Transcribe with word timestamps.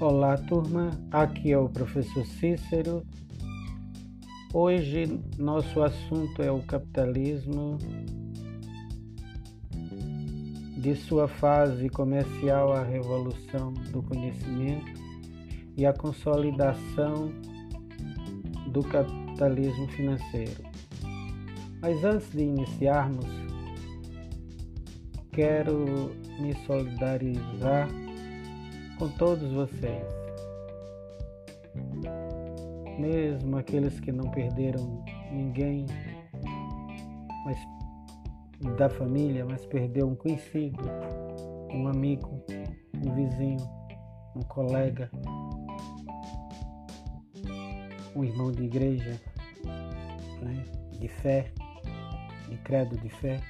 Olá, 0.00 0.34
turma. 0.38 0.92
Aqui 1.10 1.52
é 1.52 1.58
o 1.58 1.68
professor 1.68 2.24
Cícero. 2.24 3.06
Hoje 4.50 5.20
nosso 5.36 5.82
assunto 5.82 6.40
é 6.40 6.50
o 6.50 6.62
capitalismo 6.62 7.76
de 10.78 10.96
sua 10.96 11.28
fase 11.28 11.90
comercial 11.90 12.72
à 12.72 12.82
revolução 12.82 13.74
do 13.92 14.02
conhecimento 14.02 14.90
e 15.76 15.84
a 15.84 15.92
consolidação 15.92 17.30
do 18.68 18.82
capitalismo 18.82 19.86
financeiro. 19.88 20.64
Mas 21.82 22.02
antes 22.02 22.30
de 22.30 22.44
iniciarmos, 22.44 23.26
quero 25.30 26.16
me 26.40 26.54
solidarizar 26.64 27.86
com 29.00 29.08
todos 29.08 29.50
vocês, 29.50 30.04
mesmo 32.98 33.56
aqueles 33.56 33.98
que 33.98 34.12
não 34.12 34.30
perderam 34.30 35.02
ninguém 35.32 35.86
mas, 37.46 38.76
da 38.76 38.90
família, 38.90 39.46
mas 39.46 39.64
perdeu 39.64 40.06
um 40.06 40.14
conhecido, 40.14 40.84
um 41.72 41.88
amigo, 41.88 42.44
um 43.02 43.14
vizinho, 43.14 43.66
um 44.36 44.42
colega, 44.42 45.10
um 48.14 48.22
irmão 48.22 48.52
de 48.52 48.64
igreja, 48.64 49.18
né, 50.42 50.62
de 50.98 51.08
fé, 51.08 51.50
de 52.50 52.58
credo 52.58 52.98
de 52.98 53.08
fé. 53.08 53.40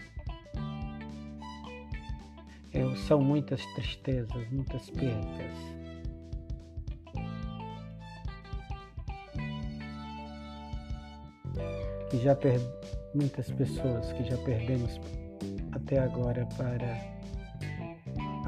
São 3.11 3.21
muitas 3.21 3.67
tristezas, 3.75 4.49
muitas 4.53 4.89
perdas. 4.91 5.53
Que 12.09 12.19
já 12.19 12.37
per... 12.37 12.61
muitas 13.13 13.51
pessoas 13.51 14.13
que 14.13 14.23
já 14.23 14.37
perdemos 14.39 15.01
até 15.73 15.99
agora 15.99 16.47
para 16.57 16.95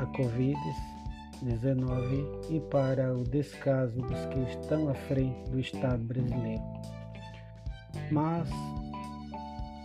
a 0.00 0.06
Covid-19 0.16 2.50
e 2.50 2.60
para 2.70 3.12
o 3.12 3.24
descaso 3.24 4.00
dos 4.00 4.24
que 4.26 4.38
estão 4.52 4.88
à 4.88 4.94
frente 4.94 5.50
do 5.50 5.58
Estado 5.58 6.04
brasileiro. 6.04 6.62
Mas 8.12 8.48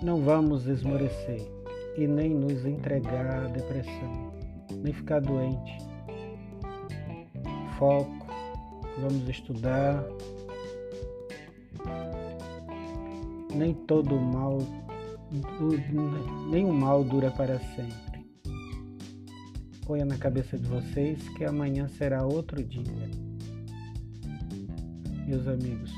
não 0.03 0.21
vamos 0.21 0.67
esmorecer 0.67 1.41
e 1.97 2.05
nem 2.05 2.29
nos 2.29 2.63
entregar 2.63 3.25
à 3.25 3.47
depressão 3.47 4.36
nem 4.71 4.93
ficar 4.93 5.21
doente. 5.21 5.77
Foco, 7.77 8.25
vamos 8.97 9.27
estudar. 9.29 10.03
Nem 13.53 13.73
todo 13.73 14.19
mal, 14.19 14.59
nenhum 16.49 16.73
mal 16.73 17.03
dura 17.03 17.31
para 17.31 17.59
sempre. 17.59 18.25
Ponha 19.85 20.05
na 20.05 20.17
cabeça 20.17 20.57
de 20.57 20.67
vocês 20.67 21.27
que 21.29 21.45
amanhã 21.45 21.87
será 21.87 22.25
outro 22.25 22.63
dia. 22.63 23.09
Meus 25.25 25.47
amigos, 25.47 25.91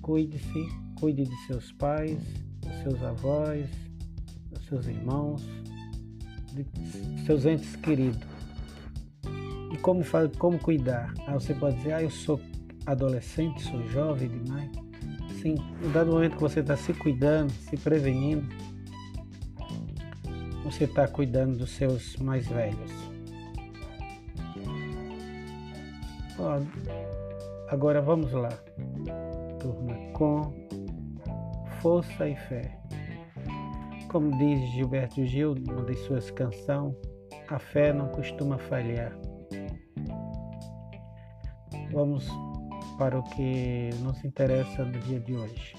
cuide-se, 0.00 0.68
cuide 0.98 1.24
de 1.24 1.36
seus 1.46 1.72
pais, 1.72 2.18
dos 2.60 2.74
seus 2.82 3.02
avós, 3.02 3.68
dos 4.50 4.64
seus 4.66 4.86
irmãos, 4.86 5.46
de 6.54 7.24
seus 7.26 7.44
entes 7.44 7.74
queridos. 7.76 8.22
E 9.72 9.76
como, 9.78 10.02
como 10.38 10.58
cuidar? 10.58 11.12
Ah, 11.26 11.34
você 11.34 11.52
pode 11.54 11.76
dizer, 11.76 11.92
ah, 11.94 12.02
eu 12.02 12.10
sou 12.10 12.40
adolescente, 12.86 13.62
sou 13.62 13.82
jovem 13.88 14.28
demais. 14.28 14.70
Sim, 15.42 15.56
no 15.82 15.90
dado 15.90 16.12
momento 16.12 16.36
que 16.36 16.42
você 16.42 16.60
está 16.60 16.76
se 16.76 16.94
cuidando, 16.94 17.50
se 17.50 17.76
prevenindo, 17.76 18.46
você 20.62 20.84
está 20.84 21.06
cuidando 21.06 21.58
dos 21.58 21.70
seus 21.70 22.16
mais 22.16 22.46
velhos. 22.46 23.04
agora 27.68 28.00
vamos 28.00 28.32
lá, 28.32 28.50
turma, 29.60 29.94
com 30.12 30.52
força 31.80 32.28
e 32.28 32.36
fé. 32.36 32.78
Como 34.14 34.30
diz 34.38 34.70
Gilberto 34.70 35.26
Gil, 35.26 35.56
numa 35.56 35.82
das 35.82 35.98
suas 36.04 36.30
canções, 36.30 36.94
a 37.48 37.58
fé 37.58 37.92
não 37.92 38.06
costuma 38.10 38.56
falhar. 38.56 39.12
Vamos 41.90 42.24
para 42.96 43.18
o 43.18 43.24
que 43.24 43.90
nos 44.04 44.24
interessa 44.24 44.84
no 44.84 45.00
dia 45.00 45.18
de 45.18 45.34
hoje. 45.34 45.74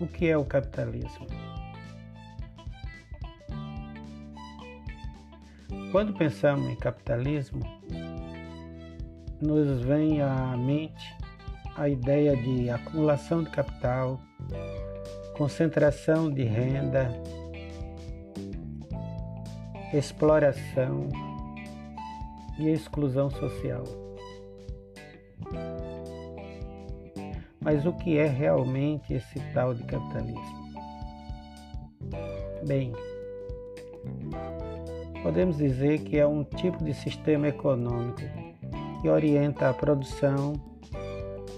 O 0.00 0.06
que 0.06 0.30
é 0.30 0.38
o 0.38 0.46
capitalismo? 0.46 1.26
Quando 5.92 6.14
pensamos 6.14 6.70
em 6.70 6.76
capitalismo, 6.76 7.60
nos 9.42 9.82
vem 9.82 10.22
à 10.22 10.56
mente 10.56 11.14
a 11.76 11.86
ideia 11.86 12.34
de 12.34 12.70
acumulação 12.70 13.44
de 13.44 13.50
capital, 13.50 14.18
concentração 15.36 16.30
de 16.30 16.44
renda, 16.44 17.10
exploração 19.92 21.08
e 22.58 22.70
exclusão 22.70 23.28
social. 23.28 23.84
Mas 27.60 27.84
o 27.84 27.92
que 27.92 28.16
é 28.16 28.26
realmente 28.26 29.12
esse 29.12 29.38
tal 29.52 29.74
de 29.74 29.82
capitalismo? 29.84 30.66
Bem, 32.66 32.94
podemos 35.22 35.58
dizer 35.58 35.98
que 35.98 36.16
é 36.18 36.26
um 36.26 36.44
tipo 36.44 36.82
de 36.82 36.94
sistema 36.94 37.48
econômico 37.48 38.22
que 39.02 39.08
orienta 39.08 39.68
a 39.68 39.74
produção 39.74 40.54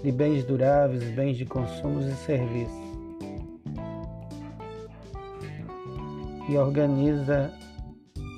de 0.03 0.11
bens 0.11 0.43
duráveis, 0.43 1.03
bens 1.11 1.37
de 1.37 1.45
consumo 1.45 2.01
e 2.01 2.11
serviços 2.11 2.78
e 6.49 6.57
organiza 6.57 7.53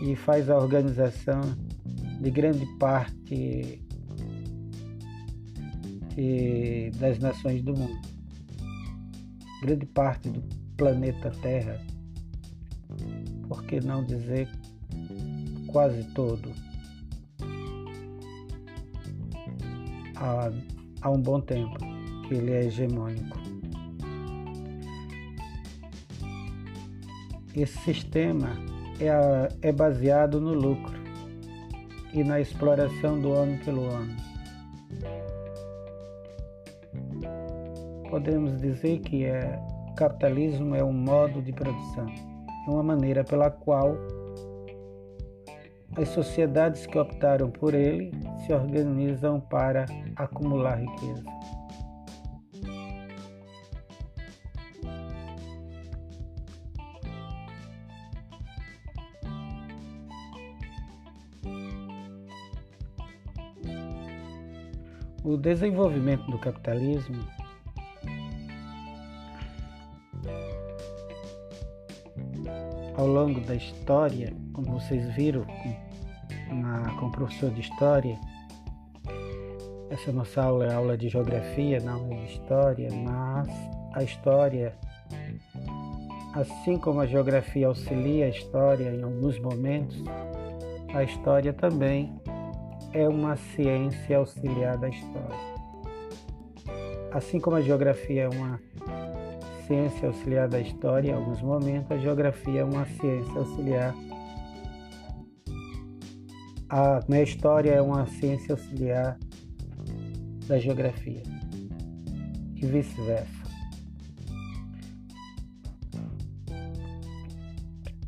e 0.04 0.16
faz 0.18 0.50
a 0.50 0.58
organização 0.58 1.40
de 2.20 2.30
grande 2.30 2.66
parte 2.78 3.82
das 7.00 7.18
nações 7.20 7.64
do 7.64 7.74
mundo, 7.74 8.00
grande 9.64 9.86
parte 9.86 10.30
do 10.30 10.42
planeta 10.76 11.32
Terra, 11.42 11.80
por 13.48 13.64
que 13.64 13.80
não 13.80 14.04
dizer 14.04 14.50
quase 15.68 16.04
todo, 16.14 16.52
há, 20.18 20.52
há 21.02 21.10
um 21.10 21.22
bom 21.22 21.40
tempo 21.40 21.78
que 22.28 22.36
ele 22.36 22.52
é 22.52 22.66
hegemônico. 22.66 23.51
Esse 27.56 27.78
sistema 27.80 28.50
é, 29.00 29.70
é 29.70 29.72
baseado 29.72 30.40
no 30.40 30.54
lucro 30.54 30.98
e 32.14 32.24
na 32.24 32.40
exploração 32.40 33.20
do 33.20 33.32
homem 33.32 33.58
pelo 33.58 33.84
homem. 33.84 34.16
Podemos 38.10 38.60
dizer 38.60 39.00
que 39.00 39.26
é, 39.26 39.60
capitalismo 39.96 40.76
é 40.76 40.84
um 40.84 40.94
modo 40.94 41.42
de 41.42 41.52
produção, 41.52 42.06
é 42.68 42.70
uma 42.70 42.84
maneira 42.84 43.24
pela 43.24 43.50
qual 43.50 43.96
as 45.98 46.08
sociedades 46.10 46.86
que 46.86 46.98
optaram 46.98 47.50
por 47.50 47.74
ele 47.74 48.12
se 48.46 48.54
organizam 48.54 49.42
para 49.42 49.86
acumular 50.16 50.76
riqueza. 50.80 51.41
O 65.32 65.38
desenvolvimento 65.38 66.30
do 66.30 66.38
capitalismo? 66.38 67.24
Ao 72.98 73.08
longo 73.08 73.40
da 73.40 73.56
história, 73.56 74.34
como 74.52 74.78
vocês 74.78 75.08
viram 75.16 75.46
na, 76.52 76.98
com 77.00 77.06
o 77.06 77.12
professor 77.14 77.50
de 77.52 77.62
história, 77.62 78.20
essa 79.90 80.12
nossa 80.12 80.44
aula 80.44 80.66
é 80.66 80.74
aula 80.74 80.98
de 80.98 81.08
geografia, 81.08 81.80
não 81.80 82.12
é 82.12 82.26
de 82.26 82.34
história, 82.34 82.90
mas 82.94 83.48
a 83.94 84.04
história, 84.04 84.76
assim 86.34 86.78
como 86.78 87.00
a 87.00 87.08
geografia 87.08 87.68
auxilia 87.68 88.26
a 88.26 88.30
história 88.30 88.94
em 88.94 89.02
alguns 89.02 89.40
momentos, 89.40 90.04
a 90.94 91.04
história 91.04 91.54
também 91.54 92.21
é 92.94 93.08
uma 93.08 93.36
ciência 93.36 94.18
auxiliar 94.18 94.78
da 94.78 94.90
história. 94.90 95.52
Assim 97.12 97.40
como 97.40 97.58
a 97.58 97.62
geografia 97.62 98.24
é 98.24 98.30
uma 98.30 98.60
ciência 99.66 100.08
auxiliar 100.08 100.48
da 100.48 100.60
história, 100.60 101.12
em 101.12 101.14
alguns 101.14 101.42
momentos, 101.42 101.92
a 101.92 101.98
geografia 101.98 102.62
é 102.62 102.64
uma 102.64 102.86
ciência 102.86 103.34
auxiliar. 103.38 103.96
A 106.70 107.00
minha 107.08 107.24
história 107.24 107.72
é 107.72 107.82
uma 107.82 108.06
ciência 108.06 108.54
auxiliar 108.54 109.18
da 110.48 110.58
geografia 110.58 111.24
e 112.56 112.66
vice-versa. 112.66 113.42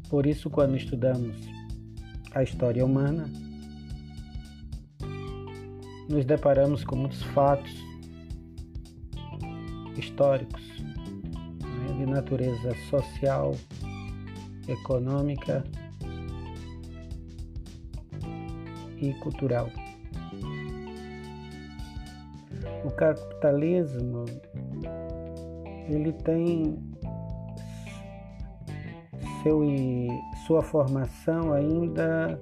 Por 0.10 0.26
isso, 0.26 0.50
quando 0.50 0.78
estudamos 0.78 1.36
a 2.34 2.44
história 2.44 2.86
humana, 2.86 3.30
nos 6.10 6.26
deparamos 6.26 6.84
com 6.84 6.96
muitos 6.96 7.22
fatos 7.24 7.74
históricos 9.98 10.64
né, 10.80 11.94
de 11.98 12.06
natureza 12.06 12.76
social, 12.90 13.56
econômica 14.68 15.64
e 18.98 19.14
cultural. 19.16 19.70
O 22.84 22.92
capitalismo 22.92 24.26
ele 25.90 26.12
tem 26.14 26.78
seu, 29.42 29.62
sua 30.48 30.62
formação 30.62 31.54
ainda 31.54 32.40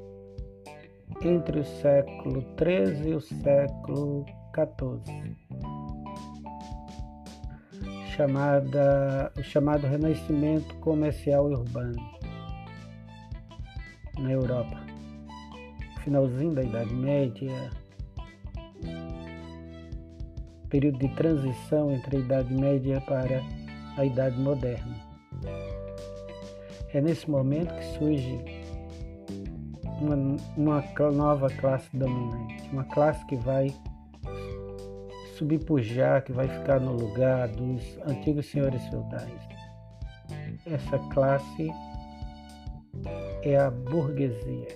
entre 1.24 1.60
o 1.60 1.64
século 1.64 2.44
XIII 2.58 3.10
e 3.10 3.14
o 3.14 3.22
século 3.22 4.26
XIV, 4.54 5.36
chamada, 8.16 9.32
o 9.38 9.44
chamado 9.44 9.88
Renascimento 9.88 10.76
Comercial 10.76 11.52
e 11.52 11.56
Urbano 11.56 12.12
na 14.20 14.32
Europa, 14.32 14.80
finalzinho 16.04 16.54
da 16.54 16.64
Idade 16.64 16.94
Média, 16.94 17.70
período 20.70 21.00
de 21.00 21.10
transição 21.16 21.92
entre 21.92 22.18
a 22.18 22.20
Idade 22.20 22.54
Média 22.54 23.02
para 23.02 23.42
a 23.98 24.06
Idade 24.06 24.40
Moderna. 24.40 25.12
É 26.94 27.00
nesse 27.00 27.30
momento 27.30 27.74
que 27.76 27.84
surge 27.98 28.61
uma, 30.02 30.38
uma 30.58 30.84
nova 31.12 31.50
classe 31.50 31.88
dominante, 31.94 32.70
uma 32.72 32.84
classe 32.86 33.24
que 33.28 33.36
vai 33.36 33.74
subpujar, 35.38 36.24
que 36.24 36.32
vai 36.32 36.48
ficar 36.48 36.80
no 36.80 36.94
lugar 36.94 37.48
dos 37.50 37.98
antigos 38.06 38.48
senhores 38.48 38.84
feudais. 38.88 39.42
Essa 40.66 40.98
classe 41.10 41.72
é 43.44 43.58
a 43.58 43.70
burguesia, 43.70 44.68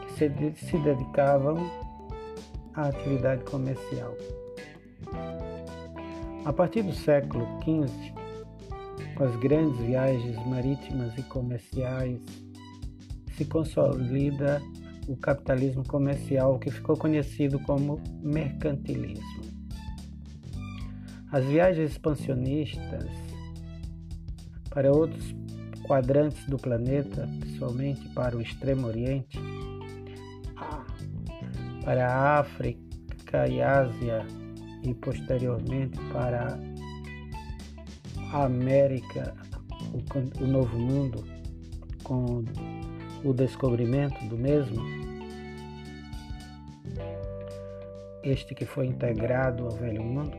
que 0.00 0.12
se, 0.12 0.66
se 0.66 0.78
dedicavam 0.78 1.56
à 2.74 2.88
atividade 2.88 3.44
comercial. 3.44 4.14
A 6.44 6.52
partir 6.52 6.82
do 6.82 6.94
século 6.94 7.46
XV, 7.62 8.14
com 9.18 9.24
as 9.24 9.34
grandes 9.34 9.76
viagens 9.80 10.36
marítimas 10.46 11.12
e 11.18 11.22
comerciais, 11.24 12.20
se 13.36 13.44
consolida 13.44 14.62
o 15.08 15.16
capitalismo 15.16 15.82
comercial 15.88 16.56
que 16.60 16.70
ficou 16.70 16.96
conhecido 16.96 17.58
como 17.60 18.00
mercantilismo. 18.22 19.42
As 21.32 21.44
viagens 21.46 21.90
expansionistas 21.90 23.10
para 24.70 24.92
outros 24.92 25.34
quadrantes 25.82 26.44
do 26.46 26.56
planeta, 26.56 27.28
principalmente 27.40 28.08
para 28.10 28.36
o 28.36 28.40
Extremo 28.40 28.86
Oriente, 28.86 29.36
para 31.84 32.06
a 32.06 32.38
África 32.38 33.48
e 33.48 33.60
Ásia 33.60 34.24
e 34.84 34.94
posteriormente 34.94 35.98
para 36.12 36.67
a 38.32 38.44
América, 38.44 39.34
o, 39.92 40.44
o 40.44 40.46
Novo 40.46 40.78
Mundo, 40.78 41.24
com 42.04 42.44
o 43.24 43.32
descobrimento 43.32 44.22
do 44.26 44.36
mesmo, 44.36 44.82
este 48.22 48.54
que 48.54 48.64
foi 48.64 48.86
integrado 48.86 49.64
ao 49.64 49.70
Velho 49.72 50.02
Mundo, 50.02 50.36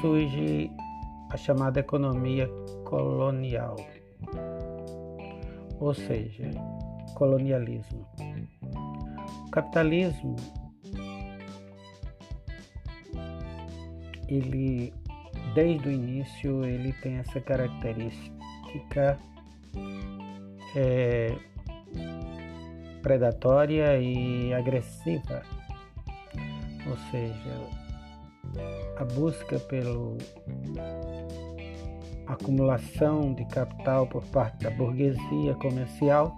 surge 0.00 0.70
a 1.30 1.36
chamada 1.36 1.80
economia 1.80 2.48
colonial, 2.84 3.76
ou 5.80 5.94
seja, 5.94 6.50
colonialismo. 7.14 8.06
O 9.46 9.50
capitalismo 9.50 10.36
ele 14.28 14.92
desde 15.54 15.88
o 15.88 15.92
início 15.92 16.64
ele 16.64 16.92
tem 16.94 17.16
essa 17.16 17.40
característica 17.40 19.18
é, 20.76 21.36
predatória 23.02 23.98
e 24.00 24.52
agressiva, 24.52 25.42
ou 26.88 26.96
seja, 27.10 27.84
a 28.96 29.04
busca 29.04 29.58
pela 29.60 30.16
acumulação 32.26 33.34
de 33.34 33.44
capital 33.46 34.06
por 34.06 34.24
parte 34.26 34.64
da 34.64 34.70
burguesia 34.70 35.54
comercial 35.60 36.34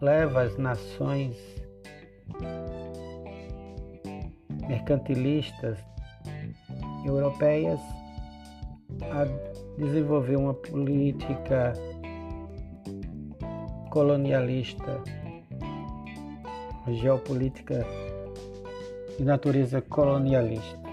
leva 0.00 0.42
as 0.42 0.56
nações 0.58 1.36
mercantilistas 4.68 5.78
europeias 7.16 7.80
a 9.02 9.24
desenvolver 9.78 10.36
uma 10.36 10.54
política 10.54 11.72
colonialista, 13.90 15.02
geopolítica 16.88 17.86
de 19.18 19.24
natureza 19.24 19.80
colonialista. 19.80 20.88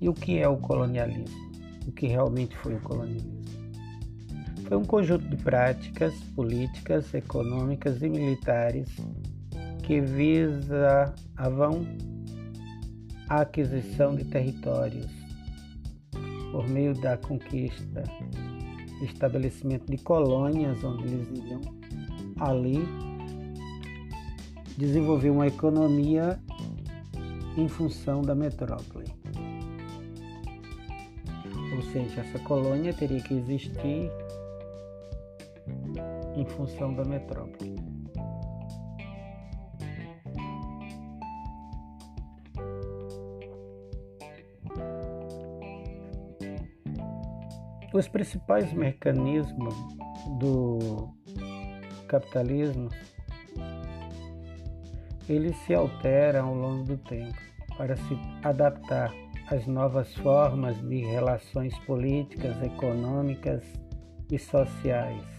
E 0.00 0.08
o 0.08 0.14
que 0.14 0.38
é 0.38 0.48
o 0.48 0.56
colonialismo? 0.58 1.36
O 1.86 1.92
que 1.92 2.06
realmente 2.06 2.56
foi 2.56 2.74
o 2.74 2.80
colonialismo? 2.80 3.37
Foi 4.68 4.76
um 4.76 4.84
conjunto 4.84 5.26
de 5.26 5.36
práticas 5.38 6.14
políticas, 6.36 7.14
econômicas 7.14 8.02
e 8.02 8.08
militares 8.08 8.86
que 9.82 9.98
visavam 10.02 11.86
a 13.30 13.40
aquisição 13.40 14.14
de 14.14 14.24
territórios 14.24 15.10
por 16.52 16.68
meio 16.68 16.92
da 17.00 17.16
conquista, 17.16 18.04
estabelecimento 19.02 19.86
de 19.90 19.96
colônias 19.96 20.84
onde 20.84 21.04
eles 21.04 21.28
iriam 21.30 21.60
ali 22.38 22.86
desenvolver 24.76 25.30
uma 25.30 25.46
economia 25.46 26.38
em 27.56 27.68
função 27.68 28.20
da 28.20 28.34
metrópole. 28.34 29.06
Ou 31.74 31.82
seja, 31.90 32.20
essa 32.20 32.38
colônia 32.40 32.92
teria 32.92 33.20
que 33.20 33.34
existir 33.34 34.10
em 36.38 36.44
função 36.46 36.94
da 36.94 37.04
metrópole. 37.04 37.74
Os 47.92 48.06
principais 48.06 48.72
mecanismos 48.72 49.74
do 50.38 51.08
capitalismo 52.06 52.88
eles 55.28 55.56
se 55.58 55.74
alteram 55.74 56.48
ao 56.48 56.54
longo 56.54 56.84
do 56.84 56.96
tempo 56.98 57.36
para 57.76 57.96
se 57.96 58.18
adaptar 58.44 59.12
às 59.50 59.66
novas 59.66 60.14
formas 60.16 60.80
de 60.88 61.00
relações 61.00 61.76
políticas, 61.80 62.62
econômicas 62.62 63.62
e 64.30 64.38
sociais 64.38 65.37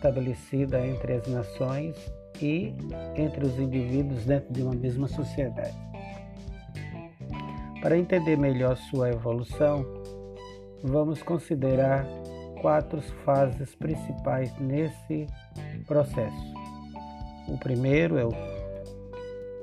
estabelecida 0.00 0.84
entre 0.86 1.12
as 1.12 1.26
nações 1.26 1.94
e 2.40 2.74
entre 3.14 3.44
os 3.44 3.58
indivíduos 3.58 4.24
dentro 4.24 4.50
de 4.50 4.62
uma 4.62 4.74
mesma 4.74 5.06
sociedade. 5.06 5.76
Para 7.82 7.98
entender 7.98 8.36
melhor 8.36 8.76
sua 8.76 9.10
evolução, 9.10 9.84
vamos 10.82 11.22
considerar 11.22 12.06
quatro 12.62 13.00
fases 13.24 13.74
principais 13.74 14.54
nesse 14.58 15.26
processo. 15.86 16.54
O 17.46 17.58
primeiro 17.58 18.18
é 18.18 18.24
o 18.24 18.32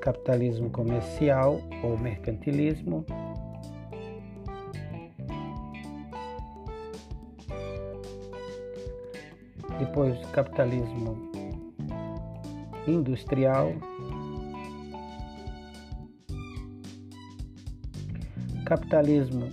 capitalismo 0.01 0.69
comercial 0.69 1.59
ou 1.83 1.97
mercantilismo. 1.97 3.05
Depois, 9.97 10.19
o 10.23 10.27
capitalismo 10.27 11.31
industrial. 12.87 13.73
Capitalismo 18.63 19.51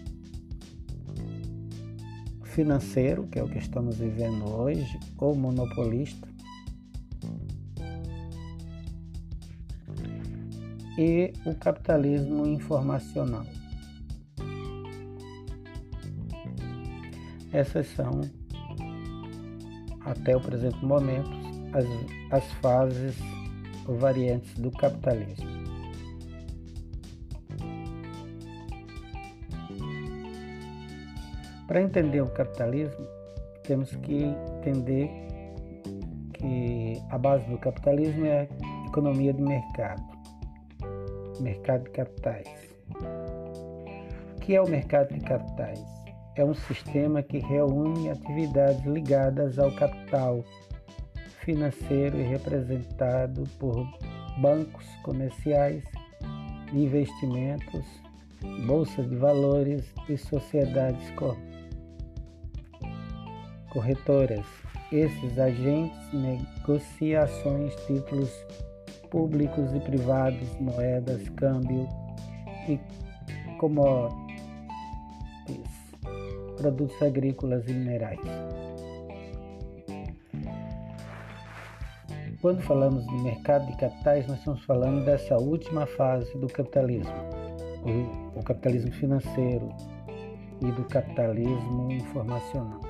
financeiro, 2.42 3.26
que 3.28 3.38
é 3.38 3.42
o 3.42 3.48
que 3.48 3.56
estamos 3.56 3.96
vivendo 3.96 4.46
hoje, 4.46 5.00
ou 5.16 5.34
monopolista. 5.34 6.28
E 10.98 11.32
o 11.46 11.54
capitalismo 11.54 12.46
informacional. 12.46 13.46
Essas 17.50 17.86
são, 17.86 18.20
até 20.04 20.36
o 20.36 20.40
presente 20.40 20.84
momento, 20.84 21.30
as, 21.72 21.84
as 22.30 22.52
fases 22.54 23.16
ou 23.86 23.96
variantes 23.96 24.54
do 24.58 24.70
capitalismo. 24.70 25.64
Para 31.66 31.80
entender 31.80 32.20
o 32.20 32.28
capitalismo, 32.28 33.06
temos 33.62 33.94
que 33.96 34.24
entender 34.58 35.10
que 36.34 37.02
a 37.10 37.18
base 37.18 37.48
do 37.50 37.58
capitalismo 37.58 38.26
é 38.26 38.42
a 38.42 38.86
economia 38.86 39.32
de 39.32 39.42
mercado, 39.42 40.02
mercado 41.40 41.84
de 41.84 41.90
capitais. 41.90 42.48
O 44.36 44.40
que 44.40 44.54
é 44.54 44.60
o 44.60 44.68
mercado 44.68 45.14
de 45.14 45.20
capitais? 45.20 46.03
É 46.36 46.44
um 46.44 46.54
sistema 46.54 47.22
que 47.22 47.38
reúne 47.38 48.10
atividades 48.10 48.84
ligadas 48.84 49.56
ao 49.56 49.70
capital 49.76 50.44
financeiro 51.44 52.18
e 52.18 52.22
representado 52.24 53.44
por 53.58 53.86
bancos 54.38 54.84
comerciais, 55.04 55.84
investimentos, 56.72 57.84
bolsas 58.66 59.08
de 59.08 59.14
valores 59.14 59.84
e 60.08 60.16
sociedades 60.16 61.04
corretoras. 63.70 64.44
Esses 64.90 65.38
agentes 65.38 66.12
negociam 66.12 67.22
ações, 67.22 67.74
títulos 67.86 68.30
públicos 69.08 69.72
e 69.72 69.78
privados, 69.78 70.48
moedas, 70.58 71.28
câmbio 71.30 71.88
e 72.68 72.80
commodities, 73.58 74.23
produtos 76.64 77.02
agrícolas 77.02 77.68
e 77.68 77.74
minerais. 77.74 78.18
Quando 82.40 82.62
falamos 82.62 83.06
de 83.06 83.14
mercado 83.18 83.66
de 83.66 83.76
capitais, 83.76 84.26
nós 84.26 84.38
estamos 84.38 84.64
falando 84.64 85.04
dessa 85.04 85.36
última 85.36 85.86
fase 85.86 86.32
do 86.38 86.46
capitalismo, 86.46 87.12
o, 87.84 88.38
o 88.38 88.42
capitalismo 88.42 88.92
financeiro 88.92 89.68
e 90.62 90.72
do 90.72 90.84
capitalismo 90.84 91.92
informacional. 91.92 92.80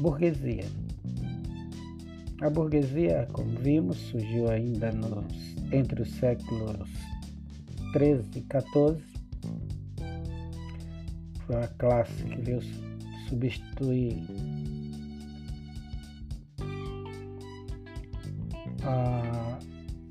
Burguesia. 0.00 0.85
A 2.42 2.50
burguesia, 2.50 3.26
como 3.32 3.58
vimos, 3.60 3.96
surgiu 3.96 4.50
ainda 4.50 4.92
nos, 4.92 5.56
entre 5.72 6.02
os 6.02 6.10
séculos 6.16 6.90
13 7.94 8.28
e 8.36 8.40
14. 8.42 9.00
Foi 11.46 11.56
uma 11.56 11.68
classe 11.68 12.24
que 12.24 12.36
veio 12.42 12.60
substituir 13.26 14.22
a, 18.84 19.58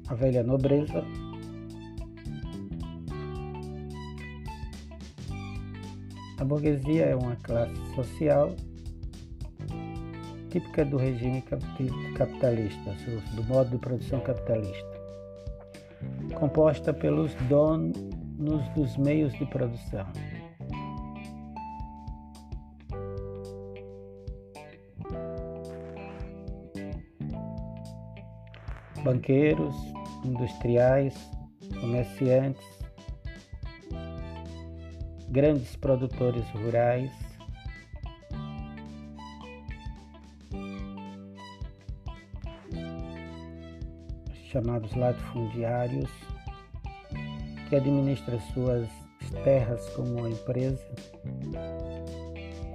a 0.07 0.15
velha 0.15 0.41
nobreza. 0.41 1.05
A 6.39 6.43
burguesia 6.43 7.05
é 7.05 7.15
uma 7.15 7.35
classe 7.35 7.75
social 7.93 8.55
típica 10.55 10.85
do 10.85 10.95
regime 10.95 11.43
capitalista, 12.15 12.95
do 13.33 13.43
modo 13.43 13.71
de 13.71 13.77
produção 13.77 14.21
capitalista, 14.21 15.01
composta 16.33 16.93
pelos 16.93 17.35
donos 17.49 18.69
dos 18.73 18.95
meios 18.95 19.33
de 19.33 19.45
produção. 19.47 20.07
Banqueiros, 29.03 29.75
industriais, 30.23 31.13
comerciantes, 31.81 32.65
grandes 35.27 35.75
produtores 35.75 36.49
rurais, 36.51 37.24
chamados 44.55 44.95
latifundiários, 44.95 46.09
que 47.67 47.75
administra 47.75 48.39
suas 48.53 48.87
terras 49.43 49.85
como 49.89 50.19
uma 50.19 50.29
empresa, 50.29 50.81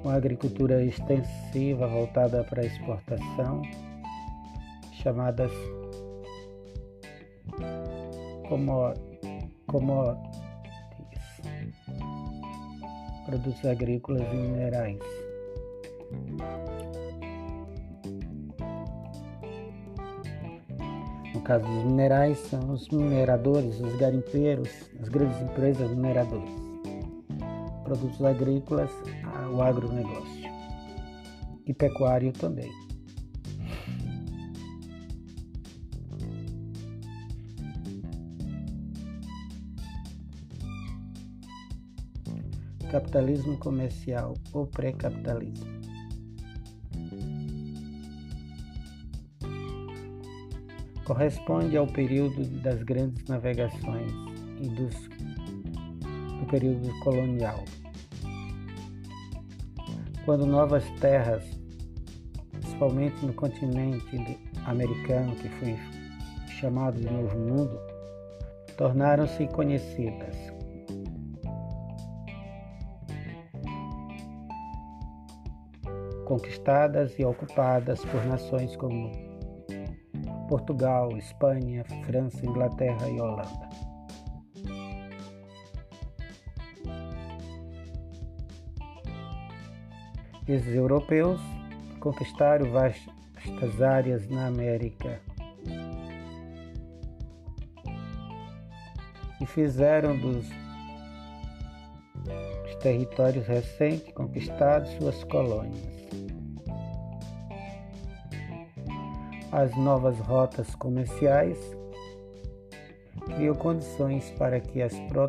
com 0.03 0.11
agricultura 0.11 0.85
extensiva 0.85 1.87
voltada 1.87 2.45
para 2.45 2.67
exportação, 2.67 3.63
chamadas 5.03 5.51
commodities, 8.47 10.21
produtos 13.25 13.65
agrícolas 13.65 14.31
e 14.31 14.37
minerais. 14.37 14.99
Caso 21.51 21.67
dos 21.67 21.83
minerais, 21.83 22.39
são 22.49 22.71
os 22.71 22.89
mineradores, 22.91 23.81
os 23.81 23.97
garimpeiros, 23.97 24.71
as 25.03 25.09
grandes 25.09 25.43
empresas 25.43 25.91
mineradoras. 25.91 26.49
Produtos 27.83 28.25
agrícolas, 28.25 28.89
o 29.53 29.61
agronegócio. 29.61 30.49
E 31.67 31.75
pecuário 31.75 32.33
também. 32.33 32.71
Capitalismo 42.93 43.59
comercial 43.59 44.35
ou 44.53 44.69
pré-capitalismo. 44.69 45.80
Corresponde 51.11 51.77
ao 51.77 51.89
período 51.89 52.45
das 52.61 52.85
grandes 52.85 53.25
navegações 53.25 54.13
e 54.61 54.69
dos, 54.69 54.95
do 56.39 56.47
período 56.49 56.89
colonial, 57.01 57.65
quando 60.25 60.47
novas 60.47 60.89
terras, 61.01 61.43
principalmente 62.53 63.27
no 63.27 63.33
continente 63.33 64.39
americano, 64.67 65.35
que 65.35 65.49
foi 65.49 65.77
chamado 66.61 67.01
de 67.01 67.11
Novo 67.11 67.37
Mundo, 67.37 67.77
tornaram-se 68.77 69.49
conhecidas. 69.49 70.37
Conquistadas 76.25 77.19
e 77.19 77.25
ocupadas 77.25 78.05
por 78.05 78.25
nações 78.27 78.77
como 78.77 79.30
Portugal, 80.51 81.17
Espanha, 81.17 81.85
França, 82.05 82.45
Inglaterra 82.45 83.09
e 83.09 83.21
Holanda. 83.21 83.69
Esses 90.49 90.75
europeus 90.75 91.41
conquistaram 92.01 92.69
vastas 92.73 93.81
áreas 93.81 94.29
na 94.29 94.49
América 94.49 95.21
e 99.41 99.47
fizeram 99.47 100.19
dos 100.19 100.49
territórios 102.83 103.47
recentes 103.47 104.13
conquistados 104.15 104.91
suas 104.95 105.23
colônias. 105.23 106.01
As 109.53 109.77
novas 109.77 110.17
rotas 110.21 110.77
comerciais 110.77 111.59
criou 113.35 113.57
condições 113.57 114.31
para 114.39 114.61
que 114.61 114.81
as, 114.81 114.95
pro, 115.09 115.29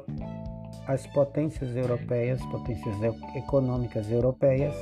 as 0.88 1.08
potências 1.08 1.76
europeias, 1.76 2.40
potências 2.46 2.96
econômicas 3.36 4.12
europeias 4.12 4.76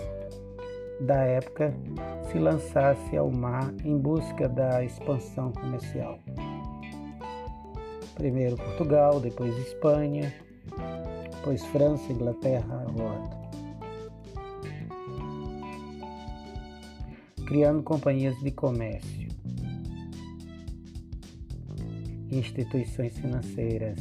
da 1.00 1.24
época, 1.24 1.74
se 2.30 2.38
lançassem 2.38 3.18
ao 3.18 3.32
mar 3.32 3.74
em 3.86 3.98
busca 3.98 4.50
da 4.50 4.84
expansão 4.84 5.54
comercial. 5.54 6.20
Primeiro 8.16 8.58
Portugal, 8.58 9.22
depois 9.22 9.58
Espanha, 9.60 10.34
depois 11.32 11.66
França, 11.68 12.12
Inglaterra, 12.12 12.86
Holanda. 12.90 13.40
Criando 17.48 17.82
companhias 17.82 18.38
de 18.40 18.52
comércio 18.52 19.19
instituições 22.32 23.18
financeiras. 23.18 24.00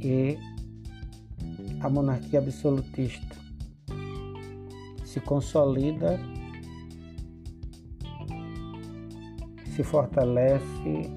E 0.00 0.38
a 1.80 1.88
monarquia 1.88 2.38
absolutista 2.38 3.36
se 5.04 5.20
consolida, 5.20 6.18
se 9.74 9.82
fortalece 9.82 11.10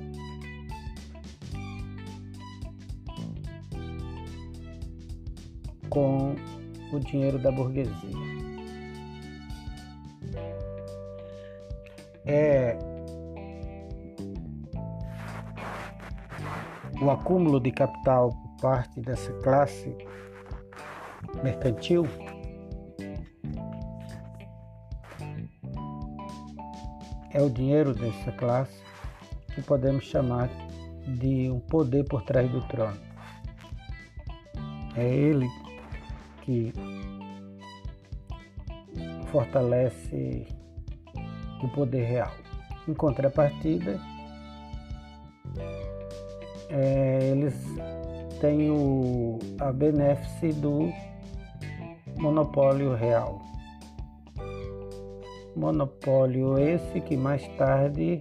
com 5.90 6.36
o 6.94 7.00
dinheiro 7.00 7.38
da 7.38 7.52
burguesia. 7.52 8.51
É 12.32 12.78
o 17.02 17.10
acúmulo 17.10 17.60
de 17.60 17.72
capital 17.72 18.30
por 18.30 18.62
parte 18.62 19.02
dessa 19.02 19.34
classe 19.42 19.96
mercantil 21.44 22.06
é 27.34 27.42
o 27.42 27.50
dinheiro 27.50 27.94
dessa 27.94 28.32
classe 28.34 28.82
que 29.54 29.62
podemos 29.62 30.04
chamar 30.06 30.50
de 31.20 31.50
um 31.50 31.60
poder 31.60 32.04
por 32.06 32.22
trás 32.24 32.50
do 32.52 32.62
trono. 32.68 32.98
É 34.96 35.08
ele 35.08 35.48
que 36.42 36.74
fortalece 39.32 40.46
do 41.62 41.68
poder 41.70 42.04
real. 42.04 42.32
Em 42.88 42.94
contrapartida, 42.94 44.00
é, 46.70 47.30
eles 47.32 47.54
têm 48.40 48.72
o, 48.72 49.38
a 49.60 49.72
benéfice 49.72 50.52
do 50.54 50.92
monopólio 52.18 52.96
real. 52.96 53.42
Monopólio 55.56 56.58
esse 56.58 57.02
que 57.02 57.18
mais 57.18 57.46
tarde 57.58 58.20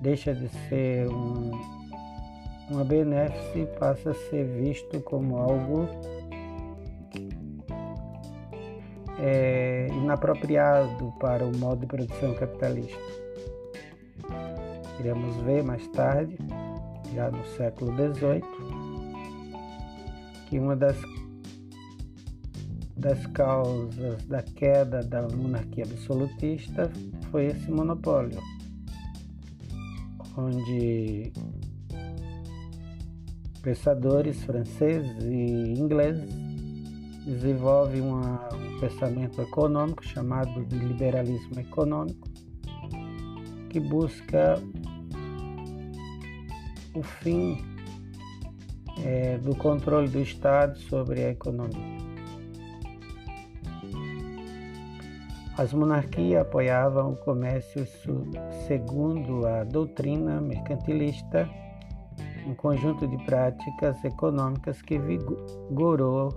deixa 0.00 0.34
de 0.34 0.48
ser 0.68 1.08
um, 1.08 1.52
uma 2.68 2.84
benéfice 2.84 3.60
e 3.60 3.66
passa 3.78 4.10
a 4.10 4.14
ser 4.14 4.44
visto 4.44 5.00
como 5.02 5.36
algo 5.36 5.88
é, 9.22 9.86
inapropriado 9.92 11.12
para 11.20 11.46
o 11.46 11.56
modo 11.56 11.82
de 11.82 11.86
produção 11.86 12.34
capitalista. 12.34 12.98
Iremos 14.98 15.36
ver 15.44 15.62
mais 15.62 15.86
tarde, 15.88 16.36
já 17.14 17.30
no 17.30 17.44
século 17.56 17.92
XVIII, 17.94 18.42
que 20.48 20.58
uma 20.58 20.74
das, 20.74 20.96
das 22.96 23.24
causas 23.28 24.22
da 24.24 24.42
queda 24.42 25.00
da 25.00 25.22
monarquia 25.28 25.84
absolutista 25.84 26.90
foi 27.30 27.46
esse 27.46 27.70
monopólio, 27.70 28.40
onde 30.36 31.32
pensadores 33.62 34.42
franceses 34.42 35.22
e 35.22 35.74
ingleses 35.78 36.51
desenvolvem 37.24 38.00
uma 38.00 38.48
pensamento 38.80 39.40
econômico 39.40 40.04
chamado 40.04 40.64
de 40.64 40.76
liberalismo 40.76 41.60
econômico, 41.60 42.28
que 43.70 43.78
busca 43.78 44.60
o 46.94 47.02
fim 47.02 47.64
é, 49.04 49.38
do 49.38 49.54
controle 49.56 50.08
do 50.08 50.20
Estado 50.20 50.76
sobre 50.78 51.24
a 51.24 51.30
economia. 51.30 52.02
As 55.56 55.72
monarquias 55.72 56.42
apoiavam 56.42 57.12
o 57.12 57.16
comércio 57.16 57.86
segundo 58.66 59.46
a 59.46 59.64
doutrina 59.64 60.40
mercantilista, 60.40 61.48
um 62.46 62.54
conjunto 62.54 63.06
de 63.06 63.16
práticas 63.24 64.02
econômicas 64.04 64.82
que 64.82 64.98
vigorou 64.98 66.30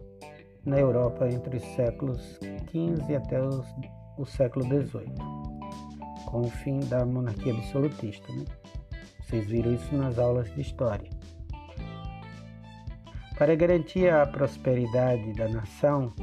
na 0.65 0.79
Europa 0.79 1.27
entre 1.27 1.57
os 1.57 1.63
séculos 1.75 2.39
XV 2.69 3.15
até 3.15 3.41
os, 3.41 3.65
o 4.17 4.25
século 4.25 4.65
XVIII, 4.65 5.13
com 6.25 6.41
o 6.41 6.49
fim 6.49 6.79
da 6.81 7.05
monarquia 7.05 7.53
absolutista. 7.53 8.27
Né? 8.33 8.45
Vocês 9.21 9.45
viram 9.47 9.73
isso 9.73 9.95
nas 9.95 10.17
aulas 10.17 10.53
de 10.53 10.61
história. 10.61 11.09
Para 13.37 13.53
garantir 13.55 14.09
a 14.09 14.25
prosperidade 14.25 15.33
da 15.33 15.47
nação, 15.49 16.13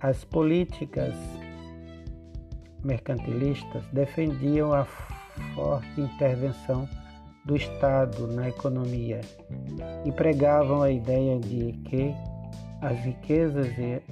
as 0.00 0.24
políticas 0.24 1.14
mercantilistas 2.82 3.84
defendiam 3.92 4.72
a 4.72 4.84
forte 5.54 6.00
intervenção 6.00 6.88
do 7.44 7.56
Estado 7.56 8.26
na 8.26 8.48
economia 8.48 9.20
e 10.04 10.12
pregavam 10.12 10.82
a 10.82 10.90
ideia 10.90 11.38
de 11.38 11.72
que 11.84 12.14
as 12.80 12.98
riquezas 13.00 13.68
e 13.78 14.02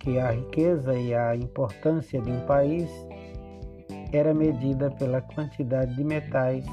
que 0.00 0.18
a 0.18 0.30
riqueza 0.30 0.94
e 0.98 1.14
a 1.14 1.36
importância 1.36 2.20
de 2.20 2.30
um 2.30 2.40
país 2.46 2.90
era 4.12 4.34
medida 4.34 4.90
pela 4.90 5.20
quantidade 5.20 5.94
de 5.94 6.02
metais 6.02 6.64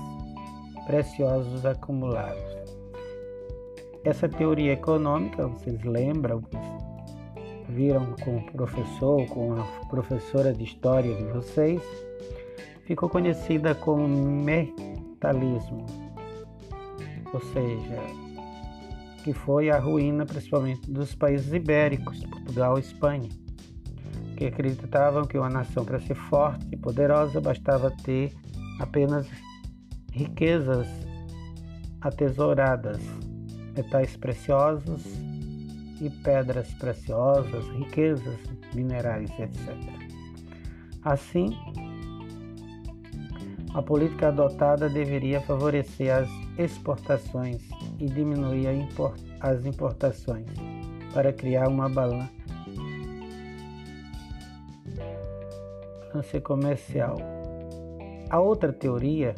preciosos 0.85 1.65
acumulados. 1.65 2.41
Essa 4.03 4.29
teoria 4.29 4.73
econômica, 4.73 5.45
vocês 5.45 5.83
lembram, 5.83 6.41
viram 7.67 8.15
com 8.23 8.37
o 8.37 8.51
professor, 8.53 9.25
com 9.27 9.53
a 9.53 9.85
professora 9.89 10.53
de 10.53 10.63
história 10.63 11.13
de 11.13 11.25
vocês, 11.25 11.81
ficou 12.85 13.09
conhecida 13.09 13.75
como 13.75 14.07
metalismo, 14.07 15.85
ou 17.33 17.41
seja, 17.41 18.26
que 19.23 19.33
foi 19.33 19.69
a 19.69 19.79
ruína 19.79 20.25
principalmente 20.25 20.89
dos 20.89 21.13
países 21.15 21.51
ibéricos, 21.53 22.23
Portugal 22.25 22.77
e 22.77 22.81
Espanha, 22.81 23.29
que 24.35 24.45
acreditavam 24.45 25.25
que 25.25 25.37
uma 25.37 25.49
nação 25.49 25.83
para 25.83 25.99
ser 25.99 26.15
forte 26.15 26.67
e 26.71 26.77
poderosa 26.77 27.41
bastava 27.41 27.91
ter 28.03 28.33
apenas 28.79 29.27
riquezas 30.11 30.87
atesouradas, 32.01 32.99
metais 33.75 34.15
preciosos 34.15 35.03
e 35.99 36.09
pedras 36.23 36.71
preciosas, 36.75 37.65
riquezas 37.69 38.39
minerais, 38.73 39.29
etc. 39.39 39.75
Assim, 41.03 41.55
a 43.73 43.81
política 43.81 44.29
adotada 44.29 44.89
deveria 44.89 45.41
favorecer 45.41 46.13
as 46.13 46.29
exportações 46.57 47.61
e 47.99 48.05
diminuir 48.05 48.71
import 48.73 49.19
as 49.39 49.65
importações 49.65 50.47
para 51.13 51.33
criar 51.33 51.67
uma 51.67 51.89
balança 51.89 52.29
comercial. 56.43 57.15
A 58.29 58.39
outra 58.39 58.73
teoria 58.73 59.33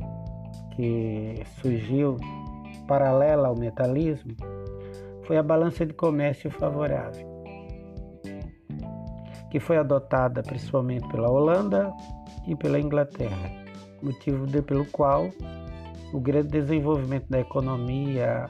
que 0.75 1.43
surgiu 1.61 2.17
paralela 2.87 3.49
ao 3.49 3.55
metalismo 3.55 4.35
foi 5.23 5.37
a 5.37 5.43
balança 5.43 5.85
de 5.85 5.93
comércio 5.93 6.49
favorável, 6.49 7.27
que 9.51 9.59
foi 9.59 9.77
adotada 9.77 10.41
principalmente 10.41 11.07
pela 11.09 11.29
Holanda 11.29 11.93
e 12.47 12.55
pela 12.55 12.79
Inglaterra, 12.79 13.51
motivo 14.01 14.47
de, 14.47 14.61
pelo 14.61 14.85
qual 14.85 15.29
o 16.13 16.19
grande 16.19 16.49
desenvolvimento 16.49 17.27
da 17.29 17.39
economia 17.39 18.49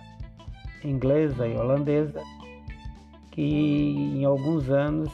inglesa 0.84 1.48
e 1.48 1.56
holandesa, 1.56 2.22
que 3.32 3.42
em 3.42 4.26
alguns 4.26 4.70
anos 4.70 5.12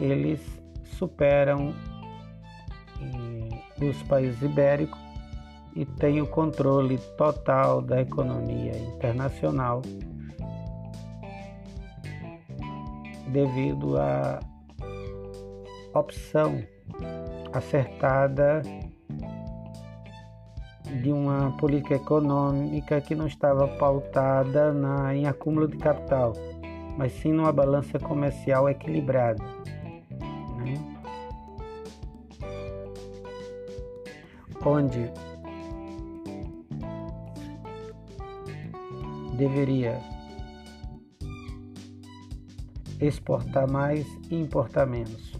eles 0.00 0.40
superam 0.84 1.74
eh, 3.00 3.84
os 3.84 4.02
países 4.04 4.40
ibéricos 4.42 4.98
e 5.74 5.84
têm 5.84 6.20
o 6.22 6.26
controle 6.26 6.98
total 7.18 7.82
da 7.82 8.00
economia 8.00 8.76
internacional 8.78 9.82
devido 13.28 13.98
à 13.98 14.40
opção 15.92 16.62
acertada 17.52 18.62
de 21.02 21.10
uma 21.10 21.56
política 21.56 21.96
econômica 21.96 23.00
que 23.00 23.14
não 23.14 23.26
estava 23.26 23.66
pautada 23.66 24.72
na, 24.72 25.14
em 25.14 25.26
acúmulo 25.26 25.66
de 25.66 25.76
capital, 25.76 26.32
mas 26.96 27.12
sim 27.12 27.32
numa 27.32 27.52
balança 27.52 27.98
comercial 27.98 28.68
equilibrada. 28.68 29.42
Né? 30.58 30.74
Onde 34.64 35.10
deveria 39.36 40.00
exportar 43.00 43.70
mais 43.70 44.06
e 44.30 44.34
importar 44.34 44.86
menos. 44.86 45.32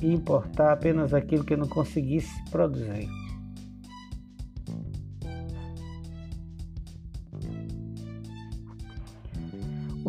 E 0.00 0.12
importar 0.12 0.72
apenas 0.72 1.14
aquilo 1.14 1.44
que 1.44 1.56
não 1.56 1.66
conseguisse 1.66 2.44
produzir. 2.50 3.08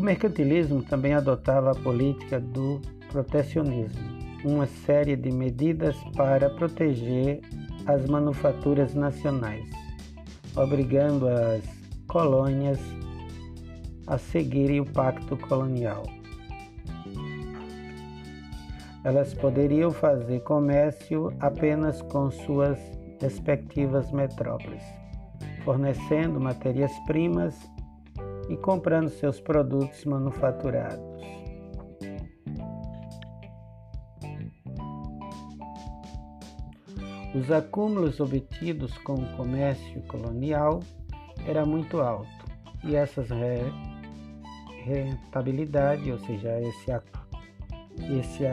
Mercantilismo 0.07 0.81
também 0.83 1.13
adotava 1.13 1.71
a 1.71 1.75
política 1.75 2.39
do 2.39 2.79
protecionismo, 3.11 4.01
uma 4.45 4.65
série 4.65 5.17
de 5.17 5.29
medidas 5.29 5.97
para 6.15 6.49
proteger 6.49 7.41
as 7.85 8.05
manufaturas 8.05 8.93
nacionais, 8.93 9.65
obrigando 10.55 11.27
as 11.27 11.61
colônias 12.07 12.79
a 14.07 14.17
seguirem 14.17 14.79
o 14.79 14.85
pacto 14.85 15.35
colonial. 15.35 16.03
Elas 19.03 19.33
poderiam 19.33 19.91
fazer 19.91 20.39
comércio 20.39 21.33
apenas 21.41 22.01
com 22.03 22.31
suas 22.31 22.79
respectivas 23.19 24.09
metrópoles, 24.13 24.83
fornecendo 25.65 26.39
matérias-primas 26.39 27.53
e 28.49 28.57
comprando 28.57 29.09
seus 29.09 29.39
produtos 29.39 30.05
manufaturados. 30.05 31.17
Os 37.35 37.51
acúmulos 37.51 38.19
obtidos 38.19 38.97
com 38.99 39.15
o 39.15 39.37
comércio 39.37 40.01
colonial 40.03 40.79
era 41.45 41.65
muito 41.65 42.01
alto 42.01 42.27
e 42.83 42.95
essas 42.95 43.29
rentabilidade, 44.87 46.11
ou 46.11 46.17
seja, 46.19 46.59
esse, 46.61 46.91
esse 48.19 48.43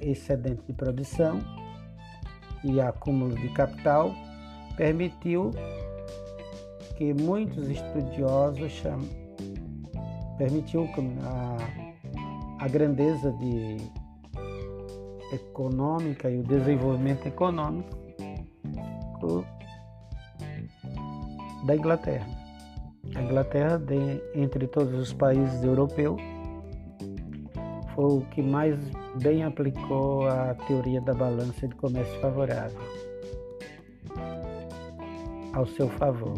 excedente 0.00 0.62
de 0.66 0.72
produção 0.72 1.40
e 2.62 2.80
acúmulo 2.80 3.34
de 3.34 3.48
capital 3.50 4.14
permitiu 4.76 5.50
que 6.96 7.12
muitos 7.12 7.68
estudiosos 7.68 8.70
cham... 8.70 9.00
permitiu 10.42 10.88
a, 11.22 11.56
a 12.64 12.68
grandeza 12.68 13.30
de 13.34 13.76
econômica 15.32 16.28
e 16.28 16.40
o 16.40 16.42
desenvolvimento 16.42 17.26
econômico 17.28 17.96
da 21.64 21.76
Inglaterra. 21.76 22.26
A 23.14 23.22
Inglaterra, 23.22 23.78
de, 23.78 24.20
entre 24.34 24.66
todos 24.66 24.92
os 24.94 25.12
países 25.12 25.62
europeus, 25.62 26.20
foi 27.94 28.18
o 28.18 28.22
que 28.32 28.42
mais 28.42 28.76
bem 29.22 29.44
aplicou 29.44 30.26
a 30.26 30.56
teoria 30.66 31.00
da 31.00 31.14
balança 31.14 31.68
de 31.68 31.74
comércio 31.76 32.20
favorável 32.20 32.80
ao 35.52 35.66
seu 35.66 35.88
favor 35.88 36.34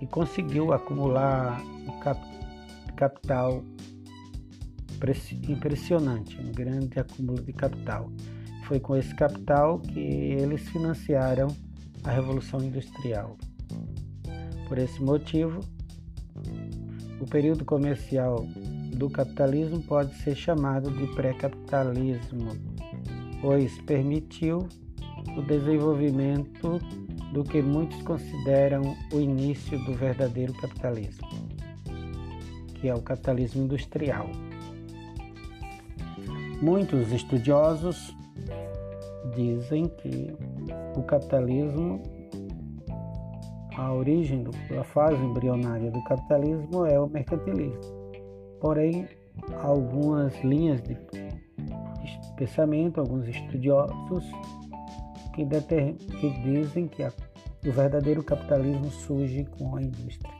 e 0.00 0.06
conseguiu 0.06 0.72
acumular 0.72 1.60
um 1.86 1.89
capital 3.00 3.64
impressionante, 5.48 6.38
um 6.38 6.52
grande 6.52 7.00
acúmulo 7.00 7.42
de 7.42 7.54
capital. 7.54 8.12
Foi 8.66 8.78
com 8.78 8.94
esse 8.94 9.14
capital 9.14 9.78
que 9.78 9.98
eles 9.98 10.68
financiaram 10.68 11.48
a 12.04 12.10
Revolução 12.10 12.62
Industrial. 12.62 13.38
Por 14.68 14.76
esse 14.76 15.02
motivo, 15.02 15.60
o 17.18 17.24
período 17.24 17.64
comercial 17.64 18.46
do 18.94 19.08
capitalismo 19.08 19.82
pode 19.82 20.14
ser 20.16 20.36
chamado 20.36 20.90
de 20.90 21.06
pré-capitalismo, 21.14 22.50
pois 23.40 23.80
permitiu 23.82 24.68
o 25.38 25.42
desenvolvimento 25.42 26.78
do 27.32 27.42
que 27.44 27.62
muitos 27.62 28.02
consideram 28.02 28.94
o 29.12 29.20
início 29.20 29.78
do 29.84 29.94
verdadeiro 29.94 30.52
capitalismo, 30.54 31.26
que 32.80 32.88
é 32.88 32.94
o 32.94 33.02
capitalismo 33.02 33.64
industrial. 33.64 34.26
Muitos 36.62 37.12
estudiosos 37.12 38.16
dizem 39.34 39.86
que 39.88 40.34
o 40.96 41.02
capitalismo 41.02 42.02
a 43.76 43.94
origem 43.94 44.44
da 44.68 44.84
fase 44.84 45.16
embrionária 45.22 45.90
do 45.90 46.02
capitalismo 46.04 46.84
é 46.84 47.00
o 47.00 47.08
mercantilismo. 47.08 47.80
Porém, 48.60 49.08
algumas 49.62 50.38
linhas 50.44 50.82
de 50.82 50.96
pensamento, 52.36 53.00
alguns 53.00 53.26
estudiosos 53.26 54.24
que, 55.34 55.46
que 55.46 56.30
dizem 56.42 56.88
que 56.88 57.02
a, 57.02 57.12
o 57.66 57.72
verdadeiro 57.72 58.22
capitalismo 58.22 58.90
surge 58.90 59.44
com 59.58 59.76
a 59.76 59.82
indústria. 59.82 60.39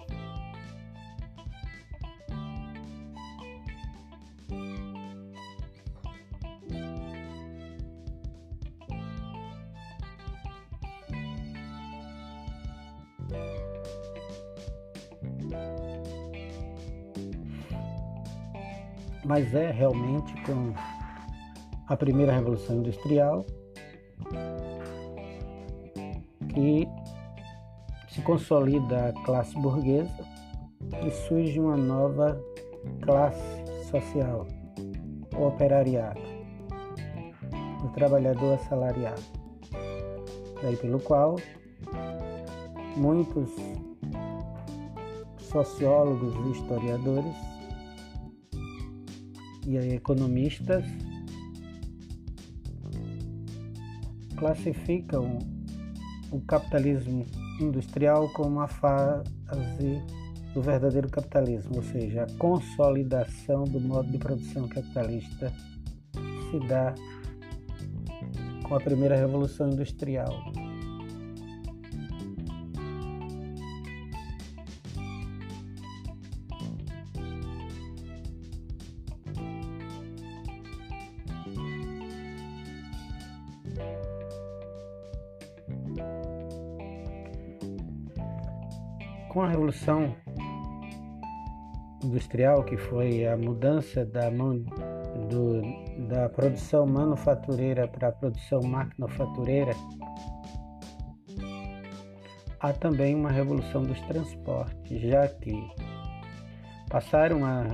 Mas 19.40 19.54
é 19.54 19.70
realmente 19.70 20.34
com 20.42 20.74
a 21.86 21.96
primeira 21.96 22.32
revolução 22.32 22.76
industrial 22.76 23.46
que 26.52 26.86
se 28.10 28.20
consolida 28.20 29.08
a 29.08 29.12
classe 29.24 29.58
burguesa 29.58 30.28
e 31.06 31.10
surge 31.10 31.58
uma 31.58 31.74
nova 31.74 32.38
classe 33.00 33.64
social, 33.90 34.46
o 35.34 35.46
operariado, 35.46 36.20
o 37.82 37.88
trabalhador 37.94 38.54
assalariado. 38.54 39.22
Daí 40.60 40.76
pelo 40.76 41.00
qual 41.00 41.36
muitos 42.94 43.48
sociólogos 45.38 46.34
e 46.46 46.50
historiadores 46.50 47.59
e 49.66 49.76
economistas 49.76 50.84
classificam 54.36 55.38
o 56.30 56.40
capitalismo 56.40 57.26
industrial 57.60 58.28
como 58.32 58.60
a 58.60 58.68
fase 58.68 60.02
do 60.54 60.62
verdadeiro 60.62 61.08
capitalismo, 61.08 61.76
ou 61.76 61.82
seja, 61.82 62.24
a 62.24 62.38
consolidação 62.38 63.64
do 63.64 63.80
modo 63.80 64.10
de 64.10 64.18
produção 64.18 64.66
capitalista 64.68 65.52
se 66.50 66.58
dá 66.66 66.94
com 68.66 68.74
a 68.74 68.80
primeira 68.80 69.16
revolução 69.16 69.68
industrial. 69.68 70.42
Com 89.30 89.42
a 89.42 89.48
Revolução 89.48 90.12
Industrial, 92.02 92.64
que 92.64 92.76
foi 92.76 93.24
a 93.28 93.36
mudança 93.36 94.04
da, 94.04 94.28
mão, 94.28 94.58
do, 95.28 95.62
da 96.08 96.28
produção 96.28 96.84
manufatureira 96.84 97.86
para 97.86 98.08
a 98.08 98.12
produção 98.12 98.60
maquinofatureira, 98.60 99.72
há 102.58 102.72
também 102.72 103.14
uma 103.14 103.30
revolução 103.30 103.84
dos 103.84 104.00
transportes, 104.00 105.00
já 105.00 105.28
que 105.28 105.52
passaram 106.88 107.44
a 107.44 107.68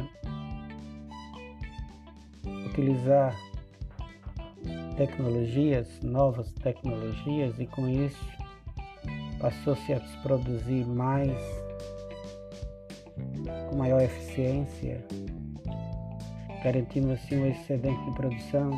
utilizar 2.66 3.34
tecnologias, 4.98 6.00
novas 6.02 6.52
tecnologias, 6.52 7.58
e 7.58 7.66
com 7.66 7.88
isso 7.88 8.35
passou-se 9.46 9.92
a 9.92 10.00
produzir 10.24 10.84
mais, 10.84 11.30
com 13.70 13.76
maior 13.76 14.02
eficiência, 14.02 15.06
garantindo 16.64 17.12
assim 17.12 17.36
um 17.36 17.46
excedente 17.46 18.04
de 18.06 18.10
produção. 18.16 18.70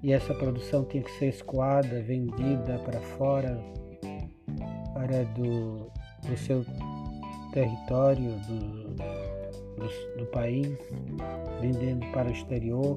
E 0.00 0.12
essa 0.12 0.32
produção 0.32 0.84
tinha 0.84 1.02
que 1.02 1.10
ser 1.18 1.30
escoada, 1.30 2.00
vendida 2.02 2.78
para 2.84 3.00
fora, 3.00 3.58
para 4.94 5.24
do, 5.34 5.90
do 6.28 6.36
seu 6.36 6.64
território, 7.52 8.36
do, 8.46 8.94
do, 8.94 10.18
do 10.18 10.26
país, 10.26 10.78
vendendo 11.60 12.06
para 12.12 12.28
o 12.28 12.32
exterior, 12.32 12.96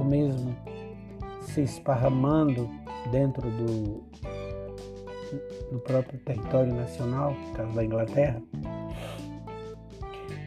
ou 0.00 0.04
mesmo 0.04 0.52
se 1.42 1.62
esparramando 1.62 2.68
dentro 3.12 3.48
do, 3.52 4.11
do 5.72 5.78
próprio 5.80 6.18
território 6.20 6.74
nacional, 6.74 7.34
no 7.34 7.52
caso 7.54 7.72
da 7.72 7.84
Inglaterra. 7.84 8.42